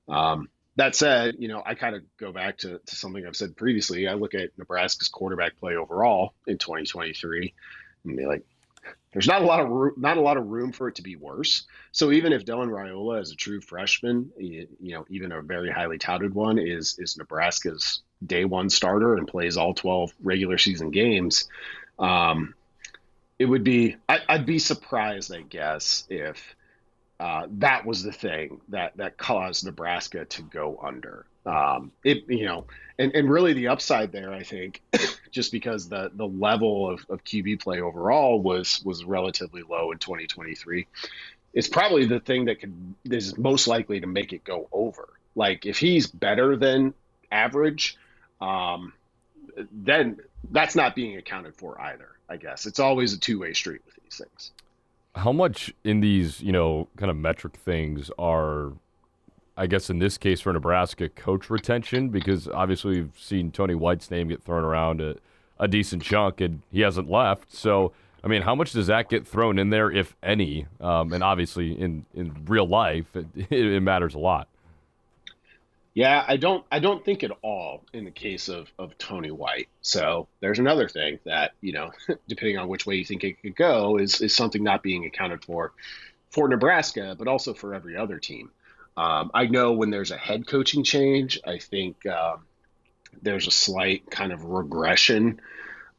Um, 0.10 0.50
that 0.76 0.96
said, 0.96 1.36
you 1.40 1.48
know, 1.48 1.64
I 1.66 1.74
kind 1.74 1.96
of 1.96 2.04
go 2.18 2.32
back 2.32 2.60
to, 2.60 2.80
to 2.86 2.96
something 2.96 3.26
I've 3.26 3.36
said 3.36 3.58
previously. 3.58 4.08
I 4.08 4.14
look 4.14 4.36
at 4.36 4.52
Nebraska's 4.58 5.10
quarterback 5.10 5.58
play 5.58 5.76
overall 5.76 6.36
in 6.46 6.60
2023 6.60 7.54
and 8.06 8.16
be 8.16 8.26
like, 8.28 8.46
there's 9.18 9.28
not 9.28 9.42
a 9.42 9.46
lot 9.46 9.60
of 9.60 9.70
room, 9.70 9.96
not 9.98 10.18
a 10.18 10.22
lot 10.22 10.38
of 10.38 10.46
room 10.46 10.72
for 10.72 10.88
it 10.90 10.94
to 10.94 11.02
be 11.02 11.16
worse. 11.16 11.66
So 11.92 12.12
even 12.12 12.34
if 12.34 12.46
Dylan 12.46 12.70
Raiola 12.70 13.20
is 13.20 13.32
a 13.32 13.36
true 13.36 13.60
freshman, 13.60 14.32
you, 14.38 14.68
you 14.80 14.94
know, 14.94 15.08
even 15.10 15.32
a 15.32 15.42
very 15.42 15.72
highly 15.72 15.98
touted 15.98 16.36
one 16.36 16.60
is 16.60 17.00
is 17.00 17.18
Nebraska's 17.18 18.04
day 18.24 18.46
one 18.46 18.70
starter 18.70 19.16
and 19.16 19.28
plays 19.28 19.58
all 19.58 19.74
12 19.74 20.14
regular 20.22 20.60
season 20.60 20.92
games. 20.92 21.50
Um, 21.98 22.54
it 23.40 23.46
would 23.46 23.64
be 23.64 23.96
I, 24.08 24.20
would 24.30 24.46
be 24.46 24.60
surprised, 24.60 25.34
I 25.34 25.42
guess, 25.42 26.06
if 26.12 26.56
uh, 27.20 27.48
that 27.54 27.88
was 27.88 28.04
the 28.04 28.12
thing 28.12 28.62
that 28.70 28.98
that 28.98 29.18
caused 29.18 29.66
Nebraska 29.66 30.26
to 30.26 30.44
go 30.44 30.80
under. 30.80 31.26
Um, 31.48 31.92
it 32.04 32.26
you 32.28 32.46
know, 32.46 32.66
and, 33.00 33.14
and 33.16 33.30
really 33.30 33.54
the 33.54 33.70
upside 33.70 34.12
there, 34.12 34.34
I 34.34 34.44
think, 34.44 34.82
just 35.32 35.52
because 35.52 35.88
the 35.88 36.12
the 36.14 36.28
level 36.28 36.90
of, 36.90 37.06
of 37.10 37.24
QB 37.24 37.62
play 37.62 37.80
overall 37.80 38.42
was 38.42 38.82
was 38.84 39.06
relatively 39.06 39.64
low 39.64 39.92
in 39.92 39.98
2023. 39.98 40.88
It's 41.54 41.70
probably 41.70 42.06
the 42.06 42.20
thing 42.20 42.46
that 42.46 42.60
could 42.60 42.74
is 43.06 43.38
most 43.38 43.68
likely 43.68 44.02
to 44.02 44.08
make 44.08 44.34
it 44.34 44.44
go 44.44 44.68
over. 44.72 45.10
Like 45.36 45.66
if 45.66 45.78
he's 45.78 46.08
better 46.08 46.58
than 46.58 46.94
average, 47.32 47.98
um, 48.42 48.94
then 49.72 50.18
that's 50.52 50.76
not 50.76 50.96
being 50.96 51.18
accounted 51.18 51.56
for 51.56 51.80
either. 51.80 52.10
I 52.30 52.36
guess 52.36 52.66
it's 52.66 52.80
always 52.80 53.14
a 53.14 53.20
two 53.20 53.40
way 53.40 53.54
street 53.54 53.82
with 53.86 53.96
these 54.04 54.18
things. 54.18 54.52
How 55.16 55.32
much 55.32 55.74
in 55.86 56.02
these 56.02 56.42
you 56.42 56.52
know 56.52 56.90
kind 56.98 57.10
of 57.10 57.16
metric 57.16 57.56
things 57.56 58.12
are 58.20 58.74
I 59.58 59.66
guess 59.66 59.90
in 59.90 59.98
this 59.98 60.18
case 60.20 60.40
for 60.40 60.54
Nebraska, 60.54 61.10
coach 61.10 61.50
retention 61.50 62.10
because 62.10 62.48
obviously 62.48 63.02
we've 63.02 63.20
seen 63.20 63.52
Tony 63.52 63.74
White's 63.74 64.12
name 64.12 64.28
get 64.28 64.44
thrown 64.44 64.64
around 64.64 65.02
a, 65.02 65.16
a 65.60 65.68
decent 65.68 66.04
chunk 66.04 66.40
and 66.42 66.62
he 66.72 66.82
hasn't 66.82 67.10
left. 67.10 67.52
So, 67.54 67.92
I 68.24 68.28
mean, 68.28 68.44
how 68.44 68.54
much 68.54 68.72
does 68.72 68.86
that 68.88 69.10
get 69.10 69.28
thrown 69.28 69.58
in 69.58 69.72
there, 69.72 69.92
if 69.92 70.16
any? 70.22 70.68
Um, 70.80 71.12
and 71.12 71.24
obviously, 71.24 71.72
in, 71.72 72.06
in 72.14 72.46
real 72.46 72.68
life, 72.68 73.08
it, 73.16 73.26
it, 73.52 73.82
matters 73.82 74.14
a 74.14 74.20
lot. 74.20 74.48
Yeah, 75.96 76.24
I 76.28 76.38
don't. 76.38 76.64
I 76.72 76.78
don't 76.78 77.04
think 77.04 77.24
at 77.24 77.32
all 77.42 77.84
in 77.92 78.06
the 78.06 78.12
case 78.12 78.50
of, 78.50 78.72
of 78.78 78.96
Tony 79.00 79.32
White. 79.32 79.68
So 79.82 80.28
there's 80.42 80.60
another 80.60 80.88
thing 80.88 81.18
that 81.26 81.54
you 81.62 81.74
know, 81.74 81.90
depending 82.28 82.60
on 82.60 82.68
which 82.68 82.86
way 82.86 82.98
you 82.98 83.06
think 83.06 83.24
it 83.24 83.42
could 83.42 83.56
go, 83.56 83.98
is 83.98 84.22
is 84.22 84.36
something 84.36 84.64
not 84.64 84.84
being 84.84 85.06
accounted 85.06 85.44
for 85.44 85.74
for 86.30 86.48
Nebraska, 86.48 87.16
but 87.18 87.28
also 87.28 87.56
for 87.56 87.74
every 87.74 87.98
other 87.98 88.20
team. 88.20 88.52
Um, 88.98 89.30
I 89.34 89.46
know 89.46 89.74
when 89.74 89.92
there's 89.92 90.10
a 90.10 90.18
head 90.18 90.48
coaching 90.48 90.84
change, 90.84 91.40
I 91.46 91.60
think 91.60 92.04
uh, 92.06 92.38
there's 93.22 93.48
a 93.48 93.52
slight 93.52 94.10
kind 94.10 94.34
of 94.34 94.44
regression 94.44 95.40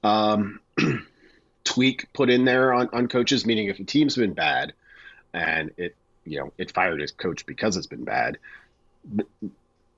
um, 0.03 0.61
tweak 1.65 2.13
put 2.13 2.29
in 2.29 2.45
there 2.45 2.75
on, 2.75 2.89
on 2.93 3.09
coaches, 3.09 3.47
meaning 3.47 3.69
if 3.69 3.79
a 3.79 3.85
team's 3.85 4.17
been 4.17 4.35
bad 4.35 4.73
and 5.33 5.71
it, 5.77 5.95
you 6.25 6.41
know, 6.41 6.53
it 6.59 6.73
fired 6.73 7.01
its 7.01 7.13
coach 7.13 7.47
because 7.47 7.77
it's 7.77 7.87
been 7.87 8.05
bad, 8.05 8.39
the, 9.05 9.25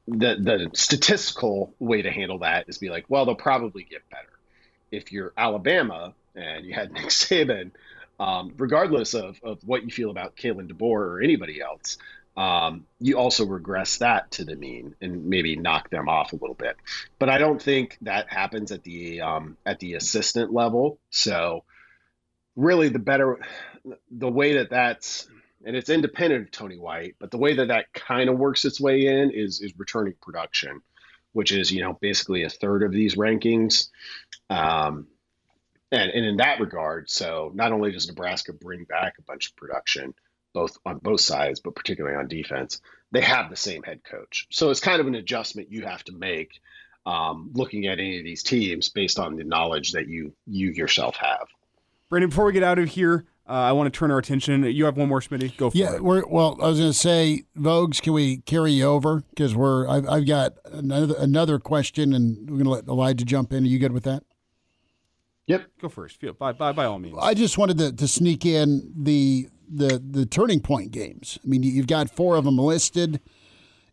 the 0.06 0.70
statistical 0.74 1.72
way 1.78 2.02
to 2.02 2.10
handle 2.10 2.38
that 2.40 2.68
is 2.68 2.78
be 2.78 2.90
like, 2.90 3.06
well, 3.08 3.24
they'll 3.24 3.34
probably 3.34 3.84
get 3.84 4.08
better. 4.10 4.28
If 4.90 5.12
you're 5.12 5.32
Alabama 5.36 6.14
and 6.34 6.66
you 6.66 6.74
had 6.74 6.92
Nick 6.92 7.06
Saban, 7.06 7.70
um, 8.18 8.52
regardless 8.58 9.14
of, 9.14 9.40
of 9.42 9.58
what 9.64 9.84
you 9.84 9.90
feel 9.90 10.10
about 10.10 10.36
Kalen 10.36 10.70
DeBoer 10.70 10.82
or 10.82 11.22
anybody 11.22 11.60
else, 11.62 11.96
um, 12.36 12.86
you 12.98 13.18
also 13.18 13.44
regress 13.44 13.98
that 13.98 14.30
to 14.32 14.44
the 14.44 14.56
mean 14.56 14.94
and 15.00 15.26
maybe 15.26 15.56
knock 15.56 15.90
them 15.90 16.08
off 16.08 16.32
a 16.32 16.36
little 16.36 16.54
bit. 16.54 16.76
But 17.18 17.28
I 17.28 17.38
don't 17.38 17.60
think 17.60 17.98
that 18.02 18.32
happens 18.32 18.72
at 18.72 18.82
the 18.82 19.20
um, 19.20 19.56
at 19.66 19.80
the 19.80 19.94
assistant 19.94 20.52
level. 20.52 20.98
So 21.10 21.64
really, 22.56 22.88
the 22.88 22.98
better 22.98 23.38
the 24.10 24.30
way 24.30 24.54
that 24.54 24.70
that's 24.70 25.28
and 25.64 25.76
it's 25.76 25.90
independent 25.90 26.44
of 26.44 26.50
Tony 26.50 26.78
White, 26.78 27.16
but 27.18 27.30
the 27.30 27.38
way 27.38 27.54
that 27.54 27.68
that 27.68 27.92
kind 27.92 28.30
of 28.30 28.38
works 28.38 28.64
its 28.64 28.80
way 28.80 29.06
in 29.06 29.30
is 29.30 29.60
is 29.60 29.72
returning 29.76 30.14
production, 30.22 30.80
which 31.32 31.52
is 31.52 31.70
you 31.72 31.82
know 31.82 31.98
basically 32.00 32.44
a 32.44 32.50
third 32.50 32.82
of 32.82 32.92
these 32.92 33.16
rankings. 33.16 33.88
Um, 34.48 35.08
and, 35.92 36.10
and 36.12 36.24
in 36.24 36.36
that 36.36 36.60
regard, 36.60 37.10
so 37.10 37.50
not 37.52 37.72
only 37.72 37.90
does 37.90 38.06
Nebraska 38.06 38.52
bring 38.52 38.84
back 38.84 39.14
a 39.18 39.22
bunch 39.22 39.48
of 39.48 39.56
production, 39.56 40.14
both 40.52 40.76
on 40.84 40.98
both 40.98 41.20
sides, 41.20 41.60
but 41.60 41.74
particularly 41.74 42.16
on 42.16 42.28
defense, 42.28 42.80
they 43.12 43.20
have 43.20 43.50
the 43.50 43.56
same 43.56 43.82
head 43.82 44.02
coach. 44.04 44.46
So 44.50 44.70
it's 44.70 44.80
kind 44.80 45.00
of 45.00 45.06
an 45.06 45.14
adjustment 45.14 45.72
you 45.72 45.84
have 45.84 46.04
to 46.04 46.12
make 46.12 46.60
um, 47.06 47.50
looking 47.54 47.86
at 47.86 47.98
any 47.98 48.18
of 48.18 48.24
these 48.24 48.42
teams 48.42 48.90
based 48.90 49.18
on 49.18 49.36
the 49.36 49.44
knowledge 49.44 49.92
that 49.92 50.08
you 50.08 50.32
you 50.46 50.70
yourself 50.70 51.16
have. 51.16 51.48
Brandon, 52.08 52.30
before 52.30 52.44
we 52.44 52.52
get 52.52 52.62
out 52.62 52.78
of 52.78 52.88
here, 52.88 53.24
uh, 53.48 53.52
I 53.52 53.72
want 53.72 53.92
to 53.92 53.98
turn 53.98 54.10
our 54.10 54.18
attention. 54.18 54.64
You 54.64 54.84
have 54.84 54.96
one 54.96 55.08
more, 55.08 55.20
Smitty. 55.20 55.56
Go 55.56 55.70
for 55.70 55.76
yeah, 55.76 55.94
it. 55.94 56.04
we're 56.04 56.24
well. 56.26 56.58
I 56.60 56.68
was 56.68 56.78
going 56.78 56.90
to 56.90 56.96
say, 56.96 57.44
Vogues, 57.58 58.00
can 58.00 58.12
we 58.12 58.38
carry 58.38 58.72
you 58.72 58.84
over 58.84 59.22
because 59.30 59.54
we're 59.54 59.88
I've, 59.88 60.08
I've 60.08 60.26
got 60.26 60.54
another 60.66 61.14
another 61.18 61.58
question, 61.58 62.12
and 62.12 62.48
we're 62.48 62.56
going 62.56 62.64
to 62.64 62.70
let 62.70 62.86
Elijah 62.86 63.24
jump 63.24 63.52
in. 63.52 63.64
Are 63.64 63.66
you 63.66 63.78
good 63.78 63.92
with 63.92 64.04
that? 64.04 64.24
Yep. 65.46 65.66
Go 65.80 65.88
first. 65.88 66.20
Feel 66.20 66.32
by 66.32 66.52
by 66.52 66.72
by 66.72 66.84
all 66.84 66.98
means. 66.98 67.16
I 67.20 67.34
just 67.34 67.58
wanted 67.58 67.78
to, 67.78 67.92
to 67.92 68.06
sneak 68.06 68.46
in 68.46 68.92
the 68.96 69.48
the 69.70 70.02
the 70.04 70.26
turning 70.26 70.60
point 70.60 70.90
games. 70.90 71.38
I 71.44 71.46
mean, 71.46 71.62
you've 71.62 71.86
got 71.86 72.10
four 72.10 72.36
of 72.36 72.44
them 72.44 72.58
listed. 72.58 73.20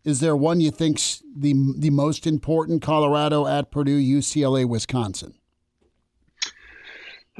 Is 0.03 0.19
there 0.19 0.35
one 0.35 0.61
you 0.61 0.71
think's 0.71 1.21
the 1.35 1.53
the 1.77 1.89
most 1.89 2.25
important? 2.25 2.81
Colorado 2.81 3.45
at 3.45 3.71
Purdue, 3.71 3.99
UCLA, 3.99 4.67
Wisconsin. 4.67 5.35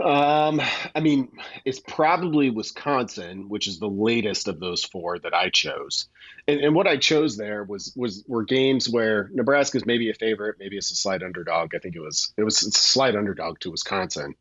Um, 0.04 0.62
I 0.94 1.00
mean, 1.00 1.30
it's 1.66 1.80
probably 1.80 2.52
Wisconsin, 2.52 3.50
which 3.50 3.68
is 3.68 3.80
the 3.80 3.90
latest 3.90 4.48
of 4.48 4.60
those 4.60 4.84
four 4.84 5.18
that 5.20 5.34
I 5.34 5.50
chose. 5.50 6.08
And, 6.48 6.60
and 6.60 6.76
what 6.76 6.88
I 6.88 6.98
chose 6.98 7.36
there 7.36 7.64
was 7.64 7.94
was 7.96 8.24
were 8.28 8.44
games 8.44 8.88
where 8.88 9.30
Nebraska's 9.34 9.86
maybe 9.86 10.10
a 10.10 10.14
favorite, 10.14 10.58
maybe 10.60 10.78
it's 10.78 10.92
a 10.92 10.96
slight 10.96 11.24
underdog. 11.24 11.74
I 11.74 11.80
think 11.80 11.96
it 11.96 12.02
was 12.02 12.34
it 12.38 12.44
was 12.44 12.62
a 12.64 12.72
slight 12.72 13.16
underdog 13.16 13.60
to 13.62 13.72
Wisconsin. 13.72 14.36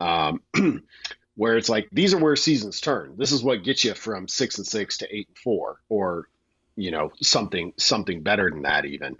Um, 0.00 0.42
where 1.38 1.56
it's 1.56 1.68
like 1.68 1.88
these 1.92 2.12
are 2.12 2.18
where 2.18 2.34
seasons 2.34 2.80
turn. 2.80 3.14
This 3.16 3.30
is 3.30 3.44
what 3.44 3.62
gets 3.62 3.84
you 3.84 3.94
from 3.94 4.26
six 4.26 4.58
and 4.58 4.66
six 4.66 4.98
to 4.98 5.16
eight 5.16 5.28
and 5.28 5.38
four, 5.38 5.80
or 5.88 6.26
you 6.74 6.90
know 6.90 7.12
something 7.22 7.74
something 7.76 8.24
better 8.24 8.50
than 8.50 8.62
that 8.62 8.84
even. 8.84 9.18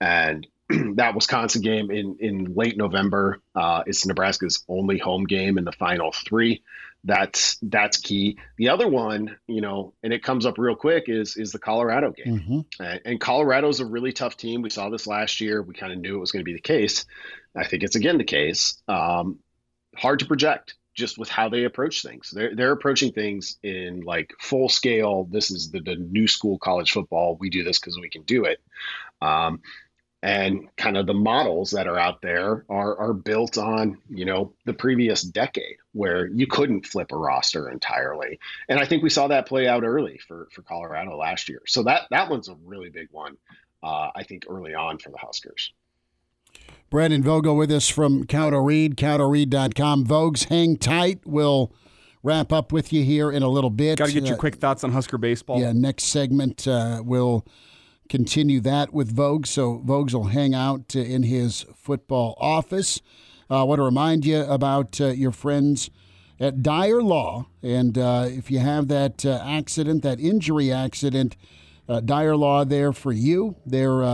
And 0.00 0.44
that 0.96 1.14
Wisconsin 1.14 1.62
game 1.62 1.92
in 1.92 2.16
in 2.18 2.54
late 2.56 2.76
November. 2.76 3.40
Uh, 3.54 3.84
it's 3.86 4.04
Nebraska's 4.04 4.64
only 4.68 4.98
home 4.98 5.22
game 5.22 5.56
in 5.56 5.64
the 5.64 5.70
final 5.70 6.10
three. 6.10 6.64
That's 7.04 7.58
that's 7.62 7.96
key. 7.96 8.38
The 8.56 8.70
other 8.70 8.88
one, 8.88 9.36
you 9.46 9.60
know, 9.60 9.94
and 10.02 10.12
it 10.12 10.24
comes 10.24 10.46
up 10.46 10.58
real 10.58 10.74
quick 10.74 11.04
is 11.06 11.36
is 11.36 11.52
the 11.52 11.60
Colorado 11.60 12.10
game. 12.10 12.40
Mm-hmm. 12.40 12.82
And, 12.82 13.00
and 13.04 13.20
Colorado's 13.20 13.78
a 13.78 13.86
really 13.86 14.12
tough 14.12 14.36
team. 14.36 14.62
We 14.62 14.70
saw 14.70 14.90
this 14.90 15.06
last 15.06 15.40
year. 15.40 15.62
We 15.62 15.74
kind 15.74 15.92
of 15.92 16.00
knew 16.00 16.16
it 16.16 16.20
was 16.20 16.32
going 16.32 16.40
to 16.40 16.50
be 16.50 16.54
the 16.54 16.60
case. 16.60 17.04
I 17.54 17.68
think 17.68 17.84
it's 17.84 17.94
again 17.94 18.18
the 18.18 18.24
case. 18.24 18.82
Um, 18.88 19.38
hard 19.94 20.18
to 20.18 20.26
project 20.26 20.74
just 20.94 21.18
with 21.18 21.28
how 21.28 21.48
they 21.48 21.64
approach 21.64 22.02
things. 22.02 22.30
They're 22.30 22.54
they're 22.54 22.72
approaching 22.72 23.12
things 23.12 23.58
in 23.62 24.00
like 24.00 24.32
full 24.40 24.68
scale. 24.68 25.28
This 25.30 25.50
is 25.50 25.70
the, 25.70 25.80
the 25.80 25.96
new 25.96 26.26
school 26.26 26.58
college 26.58 26.92
football. 26.92 27.36
We 27.36 27.50
do 27.50 27.64
this 27.64 27.78
because 27.78 27.98
we 27.98 28.10
can 28.10 28.22
do 28.22 28.44
it. 28.44 28.60
Um, 29.20 29.60
and 30.22 30.68
kind 30.76 30.96
of 30.96 31.06
the 31.06 31.14
models 31.14 31.72
that 31.72 31.88
are 31.88 31.98
out 31.98 32.22
there 32.22 32.64
are 32.68 32.96
are 32.96 33.12
built 33.12 33.58
on 33.58 33.98
you 34.08 34.24
know 34.24 34.52
the 34.64 34.72
previous 34.72 35.22
decade 35.22 35.76
where 35.92 36.26
you 36.26 36.46
couldn't 36.46 36.86
flip 36.86 37.10
a 37.10 37.16
roster 37.16 37.68
entirely 37.68 38.38
and 38.68 38.78
i 38.78 38.84
think 38.84 39.02
we 39.02 39.10
saw 39.10 39.26
that 39.26 39.48
play 39.48 39.66
out 39.66 39.82
early 39.82 40.18
for 40.18 40.48
for 40.52 40.62
colorado 40.62 41.16
last 41.16 41.48
year 41.48 41.60
so 41.66 41.82
that 41.82 42.02
that 42.10 42.30
one's 42.30 42.48
a 42.48 42.56
really 42.64 42.88
big 42.88 43.08
one 43.10 43.36
uh, 43.82 44.10
i 44.14 44.22
think 44.22 44.44
early 44.48 44.74
on 44.74 44.98
for 44.98 45.10
the 45.10 45.18
huskers 45.18 45.72
Brandon 46.92 47.22
Vogel 47.22 47.56
with 47.56 47.72
us 47.72 47.88
from 47.88 48.26
Counter 48.26 48.62
Read, 48.62 48.96
counterread.com. 48.98 50.04
Vogues, 50.04 50.50
hang 50.50 50.76
tight. 50.76 51.20
We'll 51.24 51.72
wrap 52.22 52.52
up 52.52 52.70
with 52.70 52.92
you 52.92 53.02
here 53.02 53.32
in 53.32 53.42
a 53.42 53.48
little 53.48 53.70
bit. 53.70 53.96
Got 53.96 54.08
to 54.08 54.12
get 54.12 54.26
your 54.26 54.34
Uh, 54.34 54.38
quick 54.38 54.56
thoughts 54.56 54.84
on 54.84 54.92
Husker 54.92 55.16
baseball. 55.16 55.58
Yeah, 55.58 55.72
next 55.72 56.04
segment 56.04 56.68
uh, 56.68 57.00
we'll 57.02 57.46
continue 58.10 58.60
that 58.60 58.92
with 58.92 59.10
Vogue. 59.10 59.46
So 59.46 59.78
Vogues 59.86 60.12
will 60.12 60.24
hang 60.24 60.54
out 60.54 60.94
uh, 60.94 60.98
in 60.98 61.22
his 61.22 61.64
football 61.74 62.36
office. 62.38 63.00
I 63.48 63.62
want 63.62 63.78
to 63.78 63.84
remind 63.84 64.26
you 64.26 64.42
about 64.42 65.00
uh, 65.00 65.06
your 65.06 65.32
friends 65.32 65.88
at 66.38 66.62
Dyer 66.62 67.02
Law, 67.02 67.46
and 67.62 67.96
uh, 67.96 68.26
if 68.28 68.50
you 68.50 68.58
have 68.58 68.88
that 68.88 69.24
uh, 69.24 69.42
accident, 69.42 70.02
that 70.02 70.20
injury 70.20 70.70
accident, 70.70 71.38
uh, 71.88 72.00
Dyer 72.00 72.36
Law 72.36 72.64
there 72.64 72.92
for 72.92 73.12
you. 73.12 73.56
They're 73.64 74.04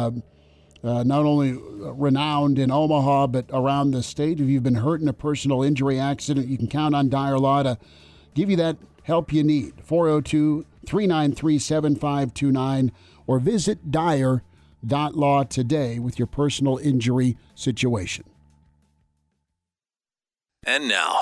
uh, 0.82 1.02
not 1.02 1.24
only 1.24 1.52
renowned 1.56 2.58
in 2.58 2.70
Omaha 2.70 3.28
but 3.28 3.46
around 3.52 3.90
the 3.90 4.02
state. 4.02 4.40
If 4.40 4.48
you've 4.48 4.62
been 4.62 4.76
hurt 4.76 5.00
in 5.00 5.08
a 5.08 5.12
personal 5.12 5.62
injury 5.62 5.98
accident, 5.98 6.48
you 6.48 6.56
can 6.56 6.68
count 6.68 6.94
on 6.94 7.08
Dyer 7.08 7.38
Law 7.38 7.62
to 7.62 7.78
give 8.34 8.50
you 8.50 8.56
that 8.56 8.76
help 9.02 9.32
you 9.32 9.42
need. 9.42 9.72
402 9.82 10.64
393 10.86 11.58
7529 11.58 12.92
or 13.26 13.38
visit 13.38 13.90
dyer.law 13.90 15.44
today 15.44 15.98
with 15.98 16.18
your 16.18 16.26
personal 16.26 16.78
injury 16.78 17.36
situation. 17.54 18.24
And 20.64 20.88
now, 20.88 21.18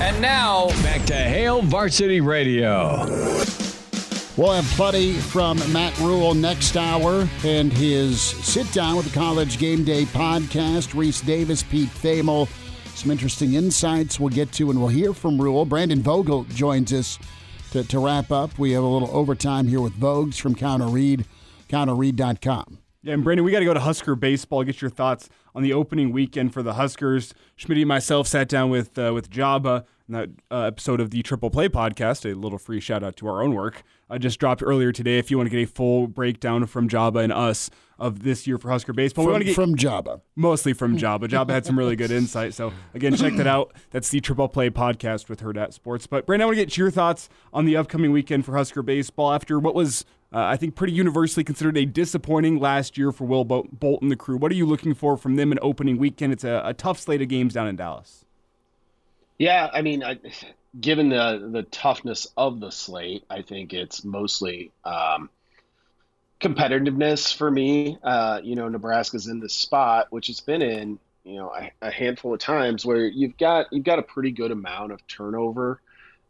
And 0.00 0.20
now, 0.20 0.68
back 0.82 1.04
to 1.06 1.14
Hail 1.14 1.62
Varsity 1.62 2.20
Radio. 2.20 3.06
We'll 4.36 4.50
have 4.50 4.64
plenty 4.76 5.12
from 5.12 5.58
Matt 5.72 5.96
Rhule 6.00 6.34
next 6.34 6.76
hour 6.76 7.28
and 7.44 7.72
his 7.72 8.20
sit 8.20 8.70
down 8.72 8.96
with 8.96 9.06
the 9.06 9.12
College 9.12 9.58
Game 9.58 9.84
Day 9.84 10.06
podcast. 10.06 10.92
Rece 10.92 11.24
Davis, 11.24 11.62
Pete 11.62 11.88
Thamel, 11.90 12.48
some 12.96 13.12
interesting 13.12 13.54
insights 13.54 14.18
we'll 14.18 14.30
get 14.30 14.50
to, 14.54 14.70
and 14.70 14.80
we'll 14.80 14.88
hear 14.88 15.14
from 15.14 15.40
Rhule. 15.40 15.64
Brandon 15.64 16.02
Vogel 16.02 16.44
joins 16.44 16.92
us 16.92 17.16
to, 17.70 17.84
to 17.84 18.00
wrap 18.00 18.32
up. 18.32 18.58
We 18.58 18.72
have 18.72 18.82
a 18.82 18.86
little 18.88 19.10
overtime 19.12 19.68
here 19.68 19.80
with 19.80 19.92
Vogues 19.92 20.40
from 20.40 20.56
Counter 20.56 20.86
Read, 20.86 21.26
counterread.com. 21.68 22.78
Yeah, 23.02 23.14
and 23.14 23.22
Brandon, 23.22 23.44
we 23.44 23.52
got 23.52 23.60
to 23.60 23.64
go 23.64 23.74
to 23.74 23.80
Husker 23.80 24.16
baseball. 24.16 24.64
Get 24.64 24.80
your 24.80 24.90
thoughts 24.90 25.28
on 25.54 25.62
the 25.62 25.72
opening 25.72 26.10
weekend 26.10 26.52
for 26.52 26.62
the 26.64 26.74
Huskers. 26.74 27.34
Schmidt 27.54 27.78
and 27.78 27.86
myself 27.86 28.26
sat 28.26 28.48
down 28.48 28.68
with 28.68 28.98
uh, 28.98 29.12
with 29.14 29.30
Jabba 29.30 29.84
that 30.08 30.28
uh, 30.50 30.62
episode 30.62 31.00
of 31.00 31.10
the 31.10 31.22
Triple 31.22 31.50
Play 31.50 31.68
podcast. 31.68 32.30
A 32.30 32.34
little 32.34 32.58
free 32.58 32.80
shout 32.80 33.02
out 33.02 33.16
to 33.16 33.26
our 33.28 33.42
own 33.42 33.54
work. 33.54 33.82
I 34.10 34.18
just 34.18 34.38
dropped 34.38 34.62
earlier 34.62 34.92
today. 34.92 35.18
If 35.18 35.30
you 35.30 35.38
want 35.38 35.46
to 35.48 35.56
get 35.56 35.62
a 35.62 35.70
full 35.70 36.06
breakdown 36.06 36.66
from 36.66 36.88
Jabba 36.88 37.22
and 37.24 37.32
us 37.32 37.70
of 37.98 38.22
this 38.22 38.46
year 38.46 38.58
for 38.58 38.70
Husker 38.70 38.92
baseball, 38.92 39.24
we 39.24 39.32
want 39.32 39.44
From, 39.54 39.74
to 39.76 39.82
get 39.82 39.86
from 39.94 40.04
Jabba. 40.04 40.20
mostly 40.36 40.72
from 40.72 40.98
Jabba. 40.98 41.24
Jabba 41.28 41.50
had 41.50 41.64
some 41.64 41.78
really 41.78 41.96
good 41.96 42.10
insight. 42.10 42.52
So 42.52 42.72
again, 42.92 43.14
check 43.16 43.34
that 43.36 43.46
out. 43.46 43.72
That's 43.90 44.10
the 44.10 44.20
Triple 44.20 44.48
Play 44.48 44.68
podcast 44.70 45.28
with 45.28 45.40
Hurrdat 45.40 45.72
Sports. 45.72 46.06
But 46.06 46.26
Brandon, 46.26 46.42
I 46.44 46.46
want 46.46 46.58
to 46.58 46.64
get 46.64 46.76
your 46.76 46.90
thoughts 46.90 47.28
on 47.52 47.64
the 47.64 47.76
upcoming 47.76 48.12
weekend 48.12 48.44
for 48.44 48.56
Husker 48.56 48.82
baseball 48.82 49.32
after 49.32 49.58
what 49.58 49.74
was. 49.74 50.04
Uh, 50.32 50.38
I 50.46 50.56
think 50.56 50.74
pretty 50.74 50.92
universally 50.92 51.44
considered 51.44 51.76
a 51.78 51.84
disappointing 51.84 52.58
last 52.58 52.98
year 52.98 53.12
for 53.12 53.24
Will 53.24 53.44
Bol- 53.44 53.68
Bolt 53.70 54.02
and 54.02 54.10
the 54.10 54.16
crew. 54.16 54.36
What 54.36 54.50
are 54.50 54.56
you 54.56 54.66
looking 54.66 54.92
for 54.92 55.16
from 55.16 55.36
them 55.36 55.52
in 55.52 55.60
opening 55.62 55.96
weekend? 55.96 56.32
It's 56.32 56.42
a, 56.42 56.60
a 56.64 56.74
tough 56.74 56.98
slate 56.98 57.22
of 57.22 57.28
games 57.28 57.54
down 57.54 57.68
in 57.68 57.76
Dallas. 57.76 58.23
Yeah, 59.38 59.68
I 59.72 59.82
mean, 59.82 60.04
I, 60.04 60.18
given 60.78 61.08
the 61.08 61.48
the 61.52 61.62
toughness 61.62 62.26
of 62.36 62.60
the 62.60 62.70
slate, 62.70 63.24
I 63.28 63.42
think 63.42 63.72
it's 63.72 64.04
mostly 64.04 64.72
um, 64.84 65.28
competitiveness 66.40 67.34
for 67.34 67.50
me. 67.50 67.98
Uh, 68.02 68.40
you 68.42 68.54
know, 68.54 68.68
Nebraska's 68.68 69.26
in 69.26 69.40
this 69.40 69.54
spot, 69.54 70.08
which 70.10 70.28
it's 70.28 70.40
been 70.40 70.62
in, 70.62 70.98
you 71.24 71.36
know, 71.36 71.52
a, 71.54 71.70
a 71.82 71.90
handful 71.90 72.34
of 72.34 72.40
times 72.40 72.84
where 72.84 73.06
you've 73.06 73.36
got 73.36 73.72
you've 73.72 73.84
got 73.84 73.98
a 73.98 74.02
pretty 74.02 74.30
good 74.30 74.50
amount 74.50 74.92
of 74.92 75.06
turnover. 75.06 75.80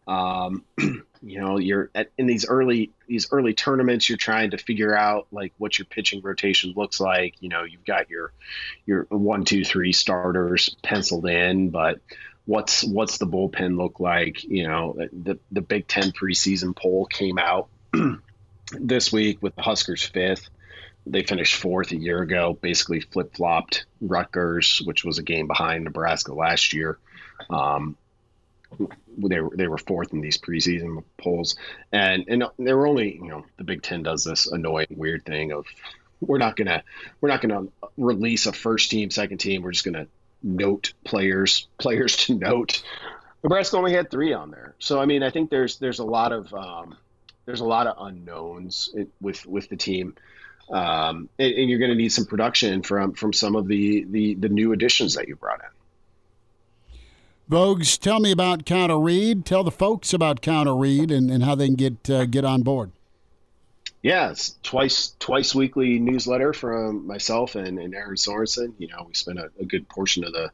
Um, 0.06 0.64
you 0.78 1.40
know, 1.40 1.58
you're 1.58 1.90
at, 1.94 2.10
in 2.18 2.26
these 2.26 2.46
early 2.46 2.90
these 3.08 3.28
early 3.32 3.54
tournaments. 3.54 4.08
You're 4.08 4.18
trying 4.18 4.52
to 4.52 4.58
figure 4.58 4.94
out 4.94 5.26
like 5.32 5.52
what 5.58 5.78
your 5.78 5.86
pitching 5.86 6.20
rotation 6.22 6.74
looks 6.76 7.00
like. 7.00 7.34
You 7.40 7.48
know, 7.48 7.64
you've 7.64 7.84
got 7.84 8.08
your 8.08 8.32
your 8.86 9.04
one, 9.10 9.44
two, 9.44 9.64
three 9.64 9.92
starters 9.92 10.76
penciled 10.82 11.26
in, 11.26 11.70
but 11.70 12.00
what's 12.46 12.84
what's 12.84 13.18
the 13.18 13.26
bullpen 13.26 13.76
look 13.76 14.00
like? 14.00 14.44
You 14.44 14.66
know, 14.66 14.96
the 15.12 15.38
the 15.50 15.60
Big 15.60 15.86
Ten 15.88 16.12
preseason 16.12 16.76
poll 16.76 17.06
came 17.06 17.38
out 17.38 17.68
this 18.72 19.12
week 19.12 19.42
with 19.42 19.54
the 19.56 19.62
Huskers 19.62 20.02
fifth. 20.02 20.48
They 21.06 21.22
finished 21.22 21.56
fourth 21.56 21.92
a 21.92 21.96
year 21.96 22.22
ago, 22.22 22.56
basically 22.58 23.00
flip 23.00 23.34
flopped 23.34 23.84
Rutgers, 24.00 24.80
which 24.84 25.04
was 25.04 25.18
a 25.18 25.22
game 25.22 25.46
behind 25.46 25.84
Nebraska 25.84 26.32
last 26.32 26.72
year. 26.72 26.98
Um, 27.50 27.96
they 29.18 29.40
were 29.40 29.54
they 29.54 29.68
were 29.68 29.78
fourth 29.78 30.12
in 30.12 30.20
these 30.20 30.38
preseason 30.38 31.04
polls, 31.18 31.56
and 31.92 32.24
and 32.28 32.44
they 32.58 32.72
were 32.72 32.86
only 32.86 33.14
you 33.14 33.28
know 33.28 33.44
the 33.56 33.64
Big 33.64 33.82
Ten 33.82 34.02
does 34.02 34.24
this 34.24 34.46
annoying 34.46 34.88
weird 34.90 35.24
thing 35.24 35.52
of 35.52 35.66
we're 36.20 36.38
not 36.38 36.56
gonna 36.56 36.82
we're 37.20 37.28
not 37.28 37.40
gonna 37.40 37.66
release 37.96 38.46
a 38.46 38.52
first 38.52 38.90
team, 38.90 39.10
second 39.10 39.38
team. 39.38 39.62
We're 39.62 39.72
just 39.72 39.84
gonna 39.84 40.06
note 40.44 40.92
players 41.04 41.66
players 41.78 42.16
to 42.18 42.34
note. 42.34 42.82
Nebraska 43.42 43.76
only 43.76 43.92
had 43.92 44.10
three 44.10 44.32
on 44.32 44.50
there, 44.50 44.74
so 44.78 45.00
I 45.00 45.06
mean 45.06 45.22
I 45.22 45.30
think 45.30 45.50
there's 45.50 45.78
there's 45.78 45.98
a 45.98 46.04
lot 46.04 46.32
of 46.32 46.52
um, 46.54 46.96
there's 47.46 47.60
a 47.60 47.64
lot 47.64 47.86
of 47.86 47.96
unknowns 48.06 48.94
with 49.20 49.44
with 49.46 49.68
the 49.68 49.76
team. 49.76 50.14
Um, 50.70 51.28
and, 51.38 51.52
and, 51.52 51.68
you're 51.68 51.78
going 51.78 51.90
to 51.90 51.96
need 51.96 52.10
some 52.10 52.24
production 52.24 52.82
from 52.82 53.12
from 53.12 53.34
some 53.34 53.54
of 53.54 53.68
the, 53.68 54.04
the 54.04 54.34
the 54.34 54.48
new 54.48 54.72
additions 54.72 55.14
that 55.14 55.28
you 55.28 55.36
brought 55.36 55.60
in. 55.60 55.66
Voges, 57.50 57.98
tell 57.98 58.18
me 58.18 58.32
about 58.32 58.64
Counter 58.64 58.98
Read. 58.98 59.44
Tell 59.44 59.62
the 59.62 59.70
folks 59.70 60.14
about 60.14 60.40
Counter 60.40 60.74
Read 60.74 61.10
and, 61.10 61.30
and 61.30 61.44
how 61.44 61.54
they 61.54 61.66
can 61.66 61.74
get 61.74 62.08
uh, 62.08 62.24
get 62.24 62.46
on 62.46 62.62
board. 62.62 62.92
Yeah, 64.04 64.34
twice 64.62 65.16
twice 65.18 65.54
weekly 65.54 65.98
newsletter 65.98 66.52
from 66.52 67.06
myself 67.06 67.54
and, 67.54 67.78
and 67.78 67.94
Erin 67.94 68.16
Sorensen. 68.16 68.74
You 68.76 68.88
know, 68.88 69.06
we 69.08 69.14
spent 69.14 69.38
a, 69.38 69.50
a, 69.58 69.64
good 69.64 69.88
portion 69.88 70.24
of 70.24 70.34
the 70.34 70.50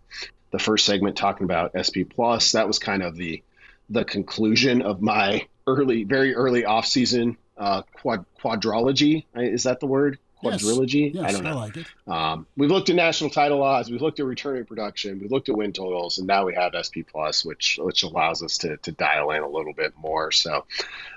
the 0.52 0.60
first 0.60 0.86
segment 0.86 1.16
talking 1.16 1.46
about 1.46 1.72
SP 1.74 2.06
Plus. 2.08 2.52
That 2.52 2.68
was 2.68 2.78
kind 2.78 3.02
of 3.02 3.16
the 3.16 3.42
the 3.88 4.04
conclusion 4.04 4.82
of 4.82 5.02
my 5.02 5.48
early, 5.66 6.04
very 6.04 6.32
early 6.32 6.64
off 6.64 6.86
season 6.86 7.36
uh, 7.58 7.82
quad, 7.82 8.24
quadrology. 8.40 9.24
Is 9.34 9.64
that 9.64 9.80
the 9.80 9.86
word? 9.86 10.20
Quadrilogy. 10.42 11.14
Yes, 11.14 11.24
I 11.24 11.32
don't 11.32 11.44
know. 11.44 11.50
I 11.50 11.54
like 11.54 11.76
it. 11.76 11.86
Um, 12.06 12.46
we've 12.56 12.70
looked 12.70 12.90
at 12.90 12.96
national 12.96 13.30
title 13.30 13.62
odds, 13.62 13.90
we've 13.90 14.02
looked 14.02 14.20
at 14.20 14.26
returning 14.26 14.64
production, 14.64 15.18
we've 15.18 15.30
looked 15.30 15.48
at 15.48 15.56
win 15.56 15.72
totals, 15.72 16.18
and 16.18 16.26
now 16.26 16.44
we 16.44 16.54
have 16.54 16.74
SP 16.76 17.06
Plus, 17.10 17.44
which 17.44 17.78
which 17.82 18.02
allows 18.02 18.42
us 18.42 18.58
to, 18.58 18.76
to 18.78 18.92
dial 18.92 19.30
in 19.30 19.42
a 19.42 19.48
little 19.48 19.72
bit 19.72 19.92
more. 19.96 20.32
So 20.32 20.64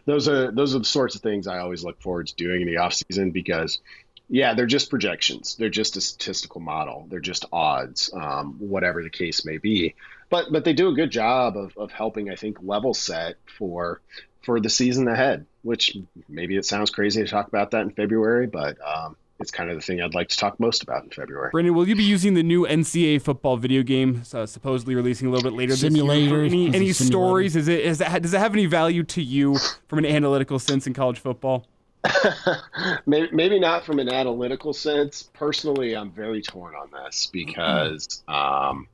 those 0.05 0.27
are 0.27 0.51
those 0.51 0.75
are 0.75 0.79
the 0.79 0.85
sorts 0.85 1.15
of 1.15 1.21
things 1.21 1.47
I 1.47 1.59
always 1.59 1.83
look 1.83 2.01
forward 2.01 2.27
to 2.27 2.35
doing 2.35 2.61
in 2.61 2.67
the 2.67 2.77
off 2.77 2.93
season 2.93 3.31
because. 3.31 3.79
Yeah, 4.29 4.53
they're 4.53 4.65
just 4.65 4.89
projections. 4.89 5.57
They're 5.57 5.69
just 5.69 5.97
a 5.97 6.01
statistical 6.01 6.61
model. 6.61 7.05
They're 7.09 7.19
just 7.19 7.45
odds, 7.51 8.09
um, 8.13 8.55
whatever 8.57 9.03
the 9.03 9.09
case 9.09 9.45
may 9.45 9.57
be. 9.57 9.95
But 10.29 10.45
but 10.49 10.63
they 10.63 10.73
do 10.73 10.87
a 10.87 10.93
good 10.93 11.11
job 11.11 11.57
of, 11.57 11.77
of 11.77 11.91
helping, 11.91 12.31
I 12.31 12.35
think, 12.35 12.57
level 12.63 12.93
set 12.93 13.35
for 13.59 14.01
for 14.43 14.59
the 14.59 14.69
season 14.69 15.07
ahead, 15.07 15.45
which 15.63 15.97
maybe 16.29 16.55
it 16.55 16.65
sounds 16.65 16.91
crazy 16.91 17.23
to 17.23 17.29
talk 17.29 17.47
about 17.47 17.71
that 17.71 17.81
in 17.81 17.89
February, 17.89 18.47
but 18.47 18.77
um, 18.85 19.15
it's 19.39 19.51
kind 19.51 19.69
of 19.69 19.75
the 19.75 19.81
thing 19.81 20.01
I'd 20.01 20.13
like 20.13 20.29
to 20.29 20.37
talk 20.37 20.59
most 20.59 20.83
about 20.83 21.03
in 21.03 21.09
February. 21.09 21.49
Brandon, 21.51 21.73
will 21.73 21.87
you 21.87 21.95
be 21.95 22.03
using 22.03 22.33
the 22.33 22.43
new 22.43 22.65
NCAA 22.65 23.21
football 23.21 23.57
video 23.57 23.81
game, 23.81 24.23
uh, 24.33 24.45
supposedly 24.45 24.95
releasing 24.95 25.27
a 25.27 25.31
little 25.31 25.49
bit 25.49 25.57
later 25.57 25.75
simulator, 25.75 26.43
this 26.43 26.53
year? 26.53 26.67
Any, 26.67 26.75
any 26.75 26.93
stories? 26.93 27.55
Is 27.55 27.67
it, 27.67 27.79
is 27.81 27.97
that, 27.97 28.21
does 28.21 28.33
it 28.33 28.39
have 28.39 28.53
any 28.53 28.65
value 28.65 29.03
to 29.03 29.21
you 29.21 29.57
from 29.87 29.99
an 29.99 30.05
analytical 30.05 30.59
sense 30.59 30.85
in 30.85 30.93
college 30.93 31.19
football? 31.19 31.65
maybe, 33.05 33.29
maybe, 33.31 33.59
not 33.59 33.85
from 33.85 33.99
an 33.99 34.09
analytical 34.09 34.73
sense. 34.73 35.23
Personally, 35.33 35.95
I'm 35.95 36.11
very 36.11 36.41
torn 36.41 36.75
on 36.75 36.89
this 37.03 37.29
because 37.31 38.23
um, 38.27 38.87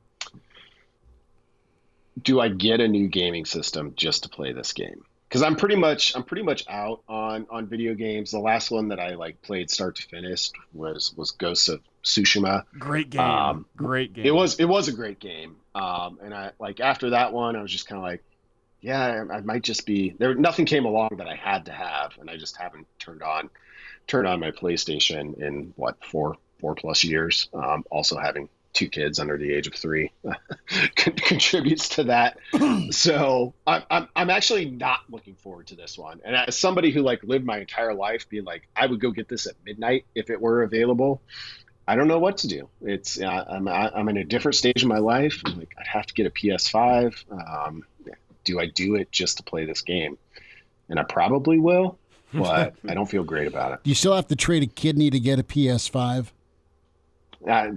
do 2.22 2.40
I 2.40 2.48
get 2.48 2.80
a 2.80 2.86
new 2.86 3.08
gaming 3.08 3.46
system 3.46 3.94
just 3.96 4.22
to 4.22 4.28
play 4.28 4.52
this 4.52 4.72
game? 4.72 5.04
Because 5.30 5.42
I'm 5.42 5.54
pretty 5.54 5.76
much 5.76 6.16
I'm 6.16 6.24
pretty 6.24 6.42
much 6.42 6.64
out 6.68 7.02
on 7.08 7.46
on 7.50 7.68
video 7.68 7.94
games. 7.94 8.32
The 8.32 8.40
last 8.40 8.70
one 8.70 8.88
that 8.88 8.98
I 8.98 9.14
like 9.14 9.40
played 9.42 9.70
start 9.70 9.96
to 9.96 10.02
finish 10.02 10.50
was 10.72 11.14
was 11.16 11.30
Ghosts 11.30 11.68
of 11.68 11.80
Tsushima. 12.02 12.64
Great 12.76 13.10
game. 13.10 13.20
Um, 13.20 13.66
great 13.76 14.12
game. 14.12 14.26
It 14.26 14.34
was 14.34 14.58
it 14.58 14.64
was 14.64 14.88
a 14.88 14.92
great 14.92 15.20
game. 15.20 15.56
Um, 15.74 16.18
and 16.20 16.34
I 16.34 16.50
like 16.58 16.80
after 16.80 17.10
that 17.10 17.32
one, 17.32 17.54
I 17.54 17.62
was 17.62 17.70
just 17.70 17.86
kind 17.86 17.98
of 17.98 18.02
like, 18.02 18.24
yeah, 18.80 19.24
I, 19.30 19.36
I 19.36 19.40
might 19.42 19.62
just 19.62 19.86
be 19.86 20.16
there. 20.18 20.34
Nothing 20.34 20.66
came 20.66 20.84
along 20.84 21.10
that 21.18 21.28
I 21.28 21.36
had 21.36 21.66
to 21.66 21.72
have, 21.72 22.18
and 22.18 22.28
I 22.28 22.36
just 22.36 22.56
haven't 22.56 22.88
turned 22.98 23.22
on 23.22 23.50
turned 24.08 24.26
on 24.26 24.40
my 24.40 24.50
PlayStation 24.50 25.40
in 25.40 25.72
what 25.76 26.04
four 26.04 26.38
four 26.58 26.74
plus 26.74 27.04
years. 27.04 27.48
Um, 27.54 27.84
also 27.88 28.18
having 28.18 28.48
two 28.72 28.88
kids 28.88 29.18
under 29.18 29.36
the 29.36 29.52
age 29.52 29.66
of 29.66 29.74
three 29.74 30.12
contributes 30.96 31.88
to 31.90 32.04
that. 32.04 32.38
so 32.90 33.54
I'm, 33.66 33.82
I'm, 33.90 34.08
I'm 34.14 34.30
actually 34.30 34.70
not 34.70 35.00
looking 35.10 35.34
forward 35.34 35.68
to 35.68 35.76
this 35.76 35.98
one. 35.98 36.20
And 36.24 36.36
as 36.36 36.56
somebody 36.56 36.90
who 36.90 37.02
like 37.02 37.22
lived 37.22 37.44
my 37.44 37.58
entire 37.58 37.94
life 37.94 38.28
being 38.28 38.44
like, 38.44 38.68
I 38.76 38.86
would 38.86 39.00
go 39.00 39.10
get 39.10 39.28
this 39.28 39.46
at 39.46 39.54
midnight 39.64 40.06
if 40.14 40.30
it 40.30 40.40
were 40.40 40.62
available. 40.62 41.20
I 41.88 41.96
don't 41.96 42.06
know 42.06 42.20
what 42.20 42.38
to 42.38 42.48
do. 42.48 42.68
It's 42.82 43.20
uh, 43.20 43.44
I'm 43.48 43.66
I'm 43.66 44.08
in 44.08 44.16
a 44.16 44.24
different 44.24 44.54
stage 44.54 44.82
of 44.82 44.88
my 44.88 44.98
life. 44.98 45.42
I'm 45.44 45.58
like 45.58 45.74
I'd 45.76 45.88
have 45.88 46.06
to 46.06 46.14
get 46.14 46.26
a 46.26 46.30
PS5. 46.30 47.24
Um, 47.32 47.84
do 48.44 48.60
I 48.60 48.66
do 48.66 48.94
it 48.94 49.10
just 49.10 49.38
to 49.38 49.42
play 49.42 49.64
this 49.64 49.82
game? 49.82 50.16
And 50.88 51.00
I 51.00 51.02
probably 51.02 51.58
will, 51.58 51.98
but 52.32 52.74
I 52.88 52.94
don't 52.94 53.06
feel 53.06 53.24
great 53.24 53.48
about 53.48 53.72
it. 53.72 53.80
Do 53.82 53.90
you 53.90 53.96
still 53.96 54.14
have 54.14 54.28
to 54.28 54.36
trade 54.36 54.62
a 54.62 54.66
kidney 54.66 55.10
to 55.10 55.18
get 55.18 55.40
a 55.40 55.42
PS5? 55.42 56.28
Uh, 57.48 57.72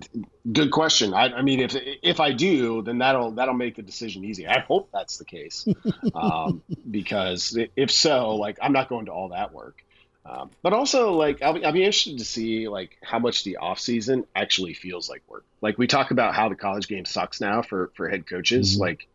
good 0.51 0.71
question. 0.71 1.13
I, 1.13 1.33
I, 1.33 1.41
mean, 1.41 1.61
if 1.61 1.75
if 1.75 2.19
I 2.19 2.33
do, 2.33 2.81
then 2.81 2.97
that'll 2.97 3.31
that'll 3.31 3.53
make 3.53 3.77
the 3.77 3.81
decision 3.81 4.25
easy. 4.25 4.45
I 4.45 4.59
hope 4.59 4.89
that's 4.91 5.17
the 5.17 5.25
case, 5.25 5.65
um, 6.15 6.61
because 6.89 7.57
if 7.75 7.91
so, 7.91 8.35
like 8.35 8.57
I'm 8.61 8.73
not 8.73 8.89
going 8.89 9.05
to 9.05 9.13
all 9.13 9.29
that 9.29 9.53
work. 9.53 9.83
Um, 10.25 10.51
but 10.61 10.71
also, 10.71 11.11
like 11.13 11.41
I'll 11.41 11.53
be, 11.53 11.65
I'll 11.65 11.73
be 11.73 11.83
interested 11.83 12.17
to 12.19 12.25
see 12.25 12.69
like 12.69 12.97
how 13.03 13.19
much 13.19 13.43
the 13.43 13.57
off 13.57 13.79
season 13.79 14.25
actually 14.33 14.73
feels 14.73 15.09
like 15.09 15.21
work. 15.27 15.43
Like 15.61 15.77
we 15.77 15.85
talk 15.85 16.11
about 16.11 16.33
how 16.33 16.47
the 16.47 16.55
college 16.55 16.87
game 16.87 17.03
sucks 17.03 17.41
now 17.41 17.61
for 17.61 17.91
for 17.95 18.07
head 18.07 18.25
coaches. 18.25 18.73
Mm-hmm. 18.73 18.81
Like, 18.81 19.07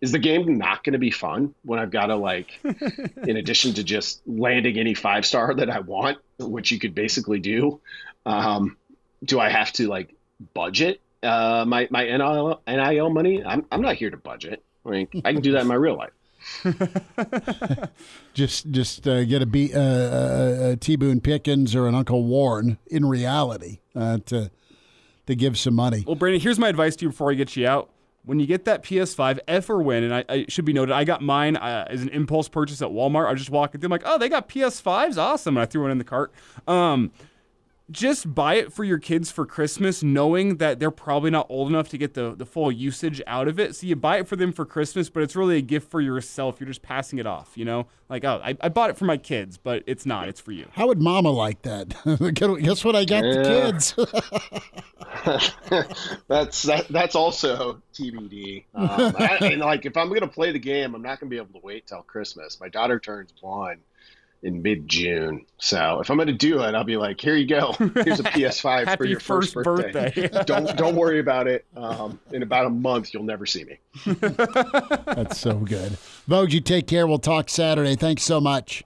is 0.00 0.12
the 0.12 0.18
game 0.18 0.56
not 0.56 0.82
going 0.82 0.94
to 0.94 0.98
be 0.98 1.10
fun 1.10 1.54
when 1.62 1.78
I've 1.78 1.90
got 1.90 2.06
to 2.06 2.16
like, 2.16 2.58
in 2.64 3.36
addition 3.36 3.74
to 3.74 3.84
just 3.84 4.22
landing 4.26 4.78
any 4.78 4.94
five 4.94 5.26
star 5.26 5.54
that 5.54 5.68
I 5.68 5.80
want, 5.80 6.18
which 6.38 6.70
you 6.70 6.78
could 6.78 6.94
basically 6.94 7.40
do. 7.40 7.80
Um, 8.24 8.78
do 9.26 9.40
I 9.40 9.50
have 9.50 9.72
to 9.72 9.88
like 9.88 10.14
budget 10.54 11.00
uh, 11.22 11.64
my 11.66 11.88
my 11.90 12.04
NIL, 12.04 12.62
NIL 12.66 13.10
money? 13.10 13.44
I'm 13.44 13.66
I'm 13.70 13.82
not 13.82 13.96
here 13.96 14.10
to 14.10 14.16
budget. 14.16 14.62
I 14.84 14.90
mean, 14.90 15.08
I 15.24 15.32
can 15.32 15.42
do 15.42 15.52
that 15.52 15.62
in 15.62 15.66
my 15.66 15.74
real 15.74 15.96
life. 15.96 16.12
just 18.34 18.70
just 18.70 19.08
uh, 19.08 19.24
get 19.24 19.42
a, 19.42 19.46
B, 19.46 19.72
uh, 19.74 19.80
uh 19.80 20.70
a 20.72 20.76
T 20.76 20.96
Boone 20.96 21.20
Pickens 21.20 21.74
or 21.74 21.88
an 21.88 21.94
Uncle 21.94 22.24
Warren 22.24 22.78
in 22.86 23.04
reality 23.04 23.80
uh, 23.96 24.18
to 24.26 24.50
to 25.26 25.34
give 25.34 25.58
some 25.58 25.74
money. 25.74 26.04
Well, 26.06 26.14
Brandon, 26.14 26.40
here's 26.40 26.58
my 26.58 26.68
advice 26.68 26.96
to 26.96 27.06
you 27.06 27.08
before 27.10 27.30
I 27.30 27.34
get 27.34 27.56
you 27.56 27.66
out. 27.66 27.90
When 28.24 28.40
you 28.40 28.46
get 28.46 28.64
that 28.64 28.82
PS5, 28.82 29.38
F 29.46 29.70
or 29.70 29.80
win, 29.80 30.02
and 30.02 30.12
I, 30.12 30.24
I 30.28 30.46
should 30.48 30.64
be 30.64 30.72
noted, 30.72 30.92
I 30.92 31.04
got 31.04 31.22
mine 31.22 31.56
uh, 31.56 31.86
as 31.88 32.02
an 32.02 32.08
impulse 32.08 32.48
purchase 32.48 32.82
at 32.82 32.88
Walmart. 32.88 33.28
I 33.28 33.30
was 33.30 33.40
just 33.40 33.50
walking 33.50 33.80
through, 33.80 33.86
I'm 33.86 33.92
like, 33.92 34.02
oh, 34.04 34.18
they 34.18 34.28
got 34.28 34.48
PS5s, 34.48 35.16
awesome, 35.16 35.56
and 35.56 35.62
I 35.62 35.66
threw 35.66 35.82
one 35.82 35.92
in 35.92 35.98
the 35.98 36.04
cart. 36.04 36.32
Um, 36.66 37.12
just 37.90 38.34
buy 38.34 38.54
it 38.54 38.72
for 38.72 38.82
your 38.82 38.98
kids 38.98 39.30
for 39.30 39.46
Christmas, 39.46 40.02
knowing 40.02 40.56
that 40.56 40.80
they're 40.80 40.90
probably 40.90 41.30
not 41.30 41.46
old 41.48 41.68
enough 41.68 41.88
to 41.90 41.98
get 41.98 42.14
the, 42.14 42.34
the 42.34 42.44
full 42.44 42.72
usage 42.72 43.22
out 43.26 43.46
of 43.46 43.60
it. 43.60 43.76
So 43.76 43.86
you 43.86 43.94
buy 43.94 44.18
it 44.18 44.26
for 44.26 44.34
them 44.34 44.52
for 44.52 44.64
Christmas, 44.64 45.08
but 45.08 45.22
it's 45.22 45.36
really 45.36 45.58
a 45.58 45.62
gift 45.62 45.90
for 45.90 46.00
yourself. 46.00 46.58
You're 46.58 46.66
just 46.66 46.82
passing 46.82 47.20
it 47.20 47.26
off, 47.26 47.52
you 47.54 47.64
know? 47.64 47.86
Like, 48.08 48.24
oh, 48.24 48.40
I, 48.42 48.56
I 48.60 48.68
bought 48.70 48.90
it 48.90 48.96
for 48.96 49.04
my 49.04 49.16
kids, 49.16 49.56
but 49.56 49.84
it's 49.86 50.04
not. 50.04 50.28
It's 50.28 50.40
for 50.40 50.52
you. 50.52 50.66
How 50.72 50.88
would 50.88 51.00
mama 51.00 51.30
like 51.30 51.62
that? 51.62 51.94
Guess 52.34 52.84
what 52.84 52.96
I 52.96 53.04
got 53.04 53.24
yeah. 53.24 53.34
the 53.34 53.72
kids? 53.72 53.94
that's 56.28 56.62
that, 56.62 56.86
that's 56.88 57.14
also 57.14 57.80
TBD. 57.94 58.64
Um, 58.74 59.14
I, 59.18 59.38
and 59.42 59.60
like, 59.60 59.86
if 59.86 59.96
I'm 59.96 60.08
going 60.08 60.20
to 60.20 60.28
play 60.28 60.50
the 60.50 60.58
game, 60.58 60.94
I'm 60.94 61.02
not 61.02 61.20
going 61.20 61.30
to 61.30 61.34
be 61.34 61.36
able 61.36 61.60
to 61.60 61.64
wait 61.64 61.86
till 61.86 62.02
Christmas. 62.02 62.60
My 62.60 62.68
daughter 62.68 62.98
turns 62.98 63.32
one 63.40 63.78
in 64.46 64.62
mid 64.62 64.88
June. 64.88 65.44
So 65.58 66.00
if 66.00 66.10
I'm 66.10 66.16
going 66.16 66.28
to 66.28 66.32
do 66.32 66.62
it, 66.62 66.74
I'll 66.74 66.84
be 66.84 66.96
like, 66.96 67.20
here 67.20 67.34
you 67.34 67.46
go. 67.46 67.72
Here's 67.72 68.20
a 68.20 68.22
PS5 68.34 68.96
for 68.96 69.04
your 69.04 69.18
first, 69.18 69.52
first 69.52 69.64
birthday. 69.64 70.12
birthday. 70.14 70.42
don't 70.46 70.76
don't 70.76 70.94
worry 70.94 71.18
about 71.18 71.48
it. 71.48 71.66
Um, 71.76 72.20
in 72.30 72.42
about 72.42 72.66
a 72.66 72.70
month, 72.70 73.12
you'll 73.12 73.24
never 73.24 73.44
see 73.44 73.64
me. 73.64 73.78
That's 74.06 75.38
so 75.38 75.54
good. 75.58 75.98
Vogue, 76.28 76.52
you 76.52 76.60
take 76.60 76.86
care. 76.86 77.06
We'll 77.06 77.18
talk 77.18 77.50
Saturday. 77.50 77.96
Thanks 77.96 78.22
so 78.22 78.40
much. 78.40 78.84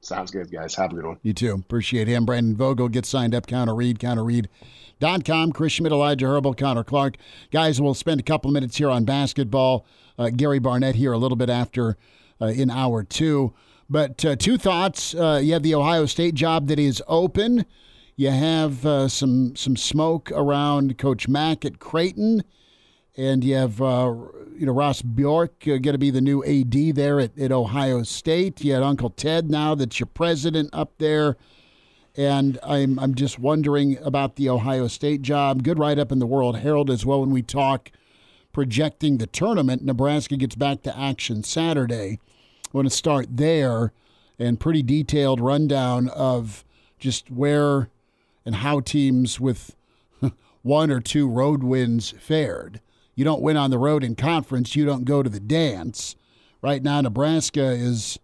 Sounds 0.00 0.30
good, 0.30 0.50
guys. 0.50 0.74
Have 0.76 0.92
a 0.92 0.94
good 0.94 1.06
one. 1.06 1.18
You 1.22 1.32
too. 1.32 1.52
Appreciate 1.54 2.06
him. 2.06 2.24
Brandon 2.24 2.56
Vogel, 2.56 2.88
get 2.88 3.06
signed 3.06 3.34
up. 3.34 3.46
Counter 3.46 3.74
Read, 3.74 3.98
counterread.com. 3.98 5.52
Chris 5.52 5.72
Schmidt, 5.72 5.92
Elijah 5.92 6.26
Herbel, 6.26 6.56
Connor 6.56 6.84
Clark. 6.84 7.16
Guys, 7.50 7.80
we'll 7.80 7.94
spend 7.94 8.20
a 8.20 8.22
couple 8.22 8.50
minutes 8.50 8.76
here 8.76 8.90
on 8.90 9.04
basketball. 9.04 9.86
Uh, 10.18 10.30
Gary 10.30 10.60
Barnett 10.60 10.94
here 10.94 11.12
a 11.12 11.18
little 11.18 11.36
bit 11.36 11.50
after 11.50 11.96
uh, 12.40 12.46
in 12.46 12.70
hour 12.70 13.02
two. 13.02 13.54
But 13.94 14.24
uh, 14.24 14.34
two 14.34 14.58
thoughts: 14.58 15.14
uh, 15.14 15.40
you 15.40 15.52
have 15.52 15.62
the 15.62 15.76
Ohio 15.76 16.06
State 16.06 16.34
job 16.34 16.66
that 16.66 16.80
is 16.80 17.00
open. 17.06 17.64
You 18.16 18.30
have 18.30 18.84
uh, 18.84 19.06
some 19.06 19.54
some 19.54 19.76
smoke 19.76 20.32
around 20.32 20.98
Coach 20.98 21.28
Mack 21.28 21.64
at 21.64 21.78
Creighton, 21.78 22.42
and 23.16 23.44
you 23.44 23.54
have 23.54 23.80
uh, 23.80 24.12
you 24.58 24.66
know 24.66 24.72
Ross 24.72 25.00
Bjork 25.00 25.62
uh, 25.68 25.78
going 25.78 25.92
to 25.92 25.98
be 25.98 26.10
the 26.10 26.20
new 26.20 26.42
AD 26.42 26.96
there 26.96 27.20
at, 27.20 27.38
at 27.38 27.52
Ohio 27.52 28.02
State. 28.02 28.64
You 28.64 28.72
had 28.72 28.82
Uncle 28.82 29.10
Ted 29.10 29.48
now 29.48 29.76
that's 29.76 30.00
your 30.00 30.08
president 30.08 30.70
up 30.72 30.98
there, 30.98 31.36
and 32.16 32.58
I'm 32.64 32.98
I'm 32.98 33.14
just 33.14 33.38
wondering 33.38 33.96
about 33.98 34.34
the 34.34 34.48
Ohio 34.48 34.88
State 34.88 35.22
job. 35.22 35.62
Good 35.62 35.78
write 35.78 36.00
up 36.00 36.10
in 36.10 36.18
the 36.18 36.26
World 36.26 36.56
Herald 36.56 36.90
as 36.90 37.06
well 37.06 37.20
when 37.20 37.30
we 37.30 37.42
talk 37.42 37.92
projecting 38.52 39.18
the 39.18 39.28
tournament. 39.28 39.84
Nebraska 39.84 40.36
gets 40.36 40.56
back 40.56 40.82
to 40.82 40.98
action 40.98 41.44
Saturday. 41.44 42.18
I 42.74 42.78
want 42.78 42.90
to 42.90 42.96
start 42.96 43.28
there 43.30 43.92
and 44.36 44.58
pretty 44.58 44.82
detailed 44.82 45.40
rundown 45.40 46.08
of 46.08 46.64
just 46.98 47.30
where 47.30 47.88
and 48.44 48.56
how 48.56 48.80
teams 48.80 49.38
with 49.38 49.76
one 50.62 50.90
or 50.90 51.00
two 51.00 51.28
road 51.28 51.62
wins 51.62 52.14
fared. 52.18 52.80
You 53.14 53.24
don't 53.24 53.42
win 53.42 53.56
on 53.56 53.70
the 53.70 53.78
road 53.78 54.02
in 54.02 54.16
conference, 54.16 54.74
you 54.74 54.84
don't 54.84 55.04
go 55.04 55.22
to 55.22 55.30
the 55.30 55.38
dance. 55.38 56.16
Right 56.62 56.82
now, 56.82 57.00
Nebraska 57.00 57.64
is, 57.64 58.18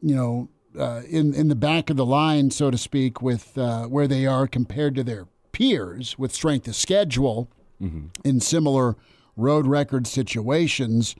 you 0.00 0.14
know, 0.14 0.48
uh, 0.78 1.02
in 1.08 1.34
in 1.34 1.48
the 1.48 1.54
back 1.54 1.90
of 1.90 1.96
the 1.96 2.06
line, 2.06 2.50
so 2.50 2.70
to 2.70 2.78
speak, 2.78 3.20
with 3.20 3.58
uh, 3.58 3.84
where 3.84 4.06
they 4.06 4.24
are 4.24 4.46
compared 4.46 4.94
to 4.94 5.04
their 5.04 5.26
peers 5.52 6.18
with 6.18 6.32
strength 6.32 6.66
of 6.68 6.76
schedule 6.76 7.50
mm-hmm. 7.82 8.06
in 8.24 8.40
similar 8.40 8.96
road 9.36 9.66
record 9.66 10.06
situations. 10.06 11.14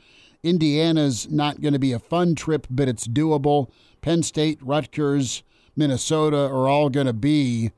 Indiana's 0.46 1.28
not 1.30 1.60
going 1.60 1.72
to 1.72 1.78
be 1.78 1.92
a 1.92 1.98
fun 1.98 2.34
trip, 2.34 2.66
but 2.70 2.88
it's 2.88 3.08
doable. 3.08 3.68
Penn 4.00 4.22
State, 4.22 4.58
Rutgers, 4.62 5.42
Minnesota 5.74 6.36
are 6.36 6.68
all 6.68 6.88
going 6.88 7.06
to 7.06 7.12
be 7.12 7.72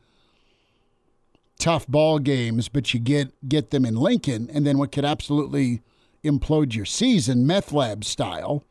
tough 1.58 1.86
ball 1.88 2.18
games, 2.18 2.68
but 2.68 2.94
you 2.94 3.00
get 3.00 3.32
get 3.48 3.70
them 3.70 3.84
in 3.84 3.96
Lincoln, 3.96 4.48
and 4.52 4.66
then 4.66 4.78
what 4.78 4.92
could 4.92 5.04
absolutely 5.04 5.82
implode 6.24 6.74
your 6.74 6.84
season, 6.84 7.46
meth 7.46 7.72
lab 7.72 8.04
style, 8.04 8.62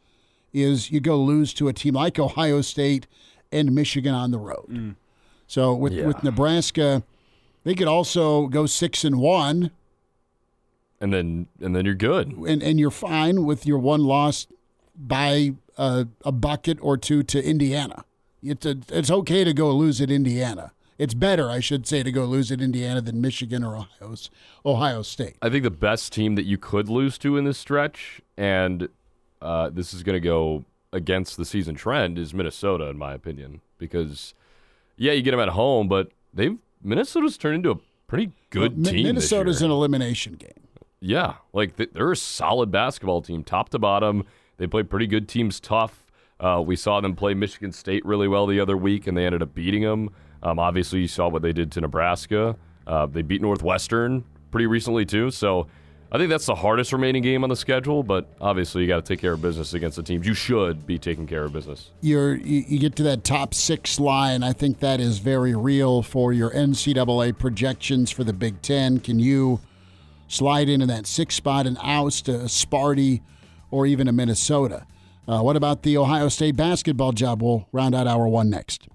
is 0.53 0.91
you 0.91 0.99
go 0.99 1.17
lose 1.17 1.53
to 1.55 1.67
a 1.67 1.73
team 1.73 1.95
like 1.95 2.19
Ohio 2.19 2.61
State 2.61 3.07
and 3.51 3.73
Michigan 3.73 4.13
on 4.13 4.31
the 4.31 4.37
road. 4.37 4.67
Mm. 4.69 4.95
So 5.47 5.73
with 5.73 5.93
yeah. 5.93 6.05
with 6.05 6.23
Nebraska, 6.23 7.03
they 7.63 7.75
could 7.75 7.87
also 7.87 8.47
go 8.47 8.65
six 8.65 9.03
and 9.03 9.19
one, 9.19 9.71
and 10.99 11.13
then 11.13 11.47
and 11.61 11.75
then 11.75 11.85
you're 11.85 11.95
good, 11.95 12.31
and 12.31 12.61
and 12.63 12.79
you're 12.79 12.91
fine 12.91 13.45
with 13.45 13.65
your 13.65 13.79
one 13.79 14.03
loss 14.03 14.47
by 14.95 15.53
a, 15.77 16.07
a 16.25 16.31
bucket 16.31 16.77
or 16.81 16.97
two 16.97 17.23
to 17.23 17.43
Indiana. 17.43 18.03
It's 18.41 18.65
a, 18.65 18.77
it's 18.89 19.11
okay 19.11 19.43
to 19.43 19.53
go 19.53 19.71
lose 19.71 20.01
at 20.01 20.11
Indiana. 20.11 20.71
It's 20.97 21.13
better, 21.13 21.49
I 21.49 21.59
should 21.59 21.85
say, 21.85 22.01
to 22.01 22.11
go 22.11 22.25
lose 22.25 22.51
at 22.51 22.59
Indiana 22.59 23.01
than 23.01 23.21
Michigan 23.21 23.63
or 23.63 23.77
Ohio's, 23.77 24.31
Ohio 24.65 25.03
State. 25.03 25.35
I 25.43 25.49
think 25.49 25.63
the 25.63 25.69
best 25.69 26.11
team 26.11 26.33
that 26.35 26.45
you 26.45 26.57
could 26.57 26.89
lose 26.89 27.19
to 27.19 27.37
in 27.37 27.45
this 27.45 27.59
stretch, 27.59 28.19
and 28.35 28.89
uh, 29.39 29.69
this 29.69 29.93
is 29.93 30.01
going 30.01 30.15
to 30.15 30.19
go 30.19 30.65
against 30.91 31.37
the 31.37 31.45
season 31.45 31.75
trend, 31.75 32.17
is 32.17 32.33
Minnesota, 32.33 32.87
in 32.87 32.97
my 32.97 33.13
opinion. 33.13 33.61
Because, 33.77 34.33
yeah, 34.95 35.11
you 35.11 35.21
get 35.21 35.31
them 35.31 35.39
at 35.39 35.49
home, 35.49 35.87
but 35.87 36.09
they've 36.33 36.57
Minnesota's 36.83 37.37
turned 37.37 37.55
into 37.55 37.71
a 37.71 37.77
pretty 38.07 38.31
good 38.49 38.83
well, 38.83 38.91
team. 38.91 39.03
Minnesota's 39.03 39.61
an 39.61 39.69
elimination 39.69 40.33
game. 40.33 40.66
Yeah, 40.99 41.35
like 41.53 41.75
they're 41.75 42.11
a 42.11 42.15
solid 42.15 42.71
basketball 42.71 43.21
team, 43.21 43.43
top 43.43 43.69
to 43.69 43.79
bottom. 43.79 44.25
They 44.57 44.67
play 44.67 44.83
pretty 44.83 45.07
good 45.07 45.27
teams 45.27 45.59
tough. 45.59 46.03
Uh, 46.39 46.61
we 46.65 46.75
saw 46.75 47.01
them 47.01 47.15
play 47.15 47.33
Michigan 47.33 47.71
State 47.71 48.05
really 48.05 48.27
well 48.27 48.47
the 48.47 48.59
other 48.59 48.77
week, 48.77 49.07
and 49.07 49.17
they 49.17 49.25
ended 49.25 49.41
up 49.41 49.53
beating 49.53 49.83
them. 49.83 50.09
Um, 50.43 50.59
obviously, 50.59 50.99
you 50.99 51.07
saw 51.07 51.27
what 51.27 51.41
they 51.41 51.53
did 51.53 51.71
to 51.73 51.81
Nebraska. 51.81 52.55
Uh, 52.85 53.05
they 53.05 53.21
beat 53.21 53.41
Northwestern 53.41 54.23
pretty 54.51 54.65
recently 54.65 55.05
too. 55.05 55.29
So 55.29 55.67
I 56.11 56.17
think 56.17 56.29
that's 56.29 56.45
the 56.45 56.55
hardest 56.55 56.93
remaining 56.93 57.21
game 57.21 57.43
on 57.43 57.49
the 57.49 57.55
schedule. 57.55 58.01
But 58.03 58.29
obviously, 58.39 58.81
you 58.81 58.87
got 58.87 59.03
to 59.03 59.13
take 59.13 59.19
care 59.19 59.33
of 59.33 59.41
business 59.41 59.73
against 59.73 59.97
the 59.97 60.03
teams 60.03 60.25
you 60.25 60.33
should 60.33 60.85
be 60.85 60.97
taking 60.97 61.27
care 61.27 61.43
of 61.43 61.53
business. 61.53 61.91
You're 62.01 62.35
you, 62.35 62.63
you 62.67 62.79
get 62.79 62.95
to 62.97 63.03
that 63.03 63.23
top 63.23 63.53
six 63.53 63.99
line. 63.99 64.43
I 64.43 64.53
think 64.53 64.79
that 64.79 64.99
is 64.99 65.19
very 65.19 65.55
real 65.55 66.01
for 66.01 66.33
your 66.33 66.51
NCAA 66.51 67.37
projections 67.37 68.11
for 68.11 68.23
the 68.23 68.33
Big 68.33 68.61
Ten. 68.61 68.99
Can 68.99 69.19
you 69.19 69.59
slide 70.27 70.69
into 70.69 70.85
that 70.85 71.07
six 71.07 71.35
spot 71.35 71.65
and 71.65 71.77
oust 71.81 72.27
a 72.27 72.45
Sparty 72.45 73.21
or 73.71 73.85
even 73.85 74.07
a 74.07 74.13
Minnesota? 74.13 74.85
Uh, 75.27 75.41
what 75.41 75.55
about 75.55 75.83
the 75.83 75.97
Ohio 75.97 76.29
State 76.29 76.55
basketball 76.55 77.11
job? 77.11 77.41
We'll 77.41 77.67
round 77.71 77.93
out 77.93 78.07
hour 78.07 78.27
one 78.27 78.49
next. 78.49 78.87